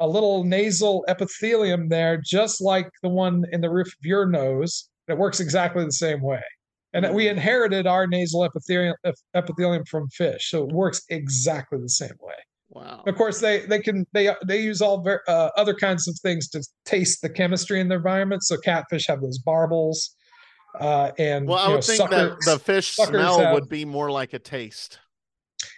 [0.00, 4.88] a little nasal epithelium there, just like the one in the roof of your nose.
[5.08, 6.42] It works exactly the same way.
[6.94, 8.94] And we inherited our nasal epithelium,
[9.34, 12.34] epithelium from fish, so it works exactly the same way.
[12.68, 13.02] Wow.
[13.06, 16.48] Of course, they they can they they use all ver- uh, other kinds of things
[16.50, 18.42] to taste the chemistry in the environment.
[18.44, 20.14] So catfish have those barbels,
[20.80, 23.84] uh, and Well, I you know, would think that the fish smell have- would be
[23.84, 24.98] more like a taste.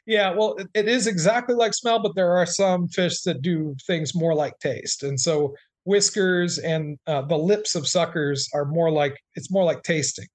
[0.07, 3.75] Yeah, well, it, it is exactly like smell, but there are some fish that do
[3.87, 8.91] things more like taste, and so whiskers and uh, the lips of suckers are more
[8.91, 10.27] like it's more like tasting.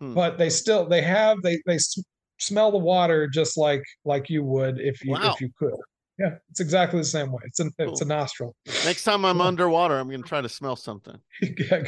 [0.00, 0.14] Hmm.
[0.14, 1.98] But they still they have they they s-
[2.38, 5.32] smell the water just like like you would if you Wow.
[5.34, 5.74] if you could.
[6.18, 7.42] Yeah, it's exactly the same way.
[7.44, 8.54] It's a it's a nostril.
[8.84, 9.44] Next time I'm Yeah.
[9.44, 11.18] underwater, I'm going to try to smell something.
[11.42, 11.82] Yeah,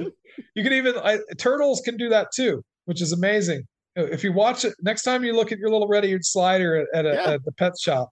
[0.54, 3.62] you can even I, turtles can do that too, which is amazing.
[3.96, 7.06] If you watch it next time you look at your little red-eared slider at, at,
[7.06, 7.30] a, Yeah.
[7.34, 8.08] at the pet shop,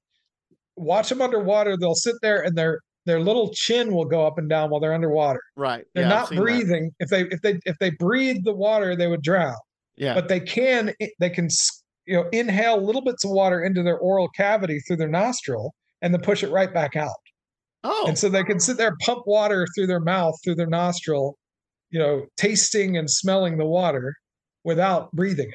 [0.77, 1.77] watch them underwater.
[1.77, 4.93] They'll sit there and their their little chin will go up and down while they're
[4.95, 5.41] underwater.
[5.57, 5.85] Right.
[5.95, 6.43] They're Yeah, not seen that.
[6.43, 6.91] breathing.
[6.99, 9.55] If they if they if they breathe the water, they would drown.
[9.97, 10.15] Yeah.
[10.15, 11.49] But they can they can
[12.07, 15.73] you know inhale little bits of water into their oral cavity through their nostril
[16.03, 17.15] and then push it right back out.
[17.85, 18.05] oh.
[18.09, 21.37] And so they can sit there pump water through their mouth through their nostril,
[21.91, 24.15] you know, tasting and smelling the water
[24.65, 25.55] without breathing it.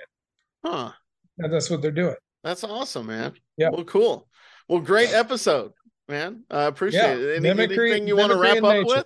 [0.64, 0.92] Huh.
[1.38, 2.16] And that's what they're doing.
[2.44, 3.34] That's awesome, man.
[3.58, 3.70] Yeah.
[3.70, 4.28] Well, cool.
[4.68, 5.72] Well, great episode,
[6.08, 6.44] man.
[6.50, 7.36] I appreciate Yeah, it.
[7.38, 8.86] Any, mimicry- anything you want to wrap up nature.
[8.86, 9.06] with?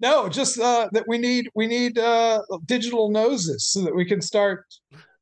[0.00, 4.20] No, just uh, that we need we need uh, digital noses so that we can
[4.20, 4.66] start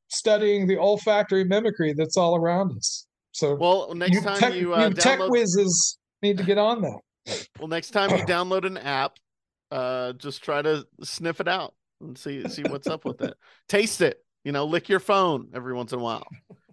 [0.09, 3.07] studying the olfactory mimicry that's all around us.
[3.33, 6.59] So Well, next you time tech, you uh, you tech download, whizzes need to get
[6.59, 7.47] on that.
[7.59, 9.17] well, next time you download an app,
[9.71, 13.35] uh, just try to sniff it out and see see what's up with it.
[13.69, 14.24] Taste it.
[14.45, 16.27] You know, lick your phone every once in a while.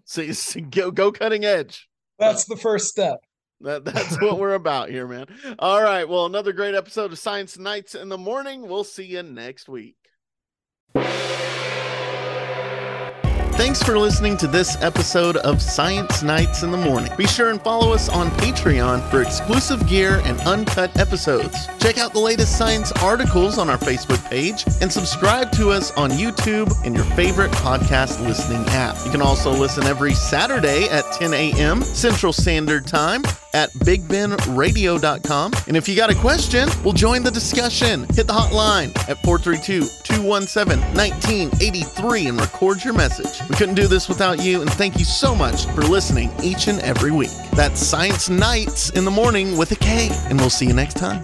[0.05, 1.89] See, see go go cutting edge.
[2.19, 3.19] That's the first step.
[3.61, 5.25] That, that's what we're about here, man.
[5.59, 6.07] All right.
[6.07, 8.67] Well, another great episode of Science Knights in the Morning.
[8.67, 9.95] We'll see you next week.
[13.61, 17.11] Thanks for listening to this episode of Science Knights in the Morning.
[17.15, 21.67] Be sure and follow us on Patreon for exclusive gear and uncut episodes.
[21.77, 26.09] Check out the latest science articles on our Facebook page and subscribe to us on
[26.09, 28.97] YouTube and your favorite podcast listening app.
[29.05, 31.83] You can also listen every Saturday at 10 a.m.
[31.83, 33.21] Central Standard Time
[33.53, 35.53] at bigbenradio.com.
[35.67, 38.05] And if you got a question, we'll join the discussion.
[38.13, 43.50] Hit the hotline at 432 217 1983 and record your message.
[43.51, 46.79] We couldn't do this without you, and thank you so much for listening each and
[46.79, 47.31] every week.
[47.51, 51.21] That's Science Knights in the Morning with a K, and we'll see you next time.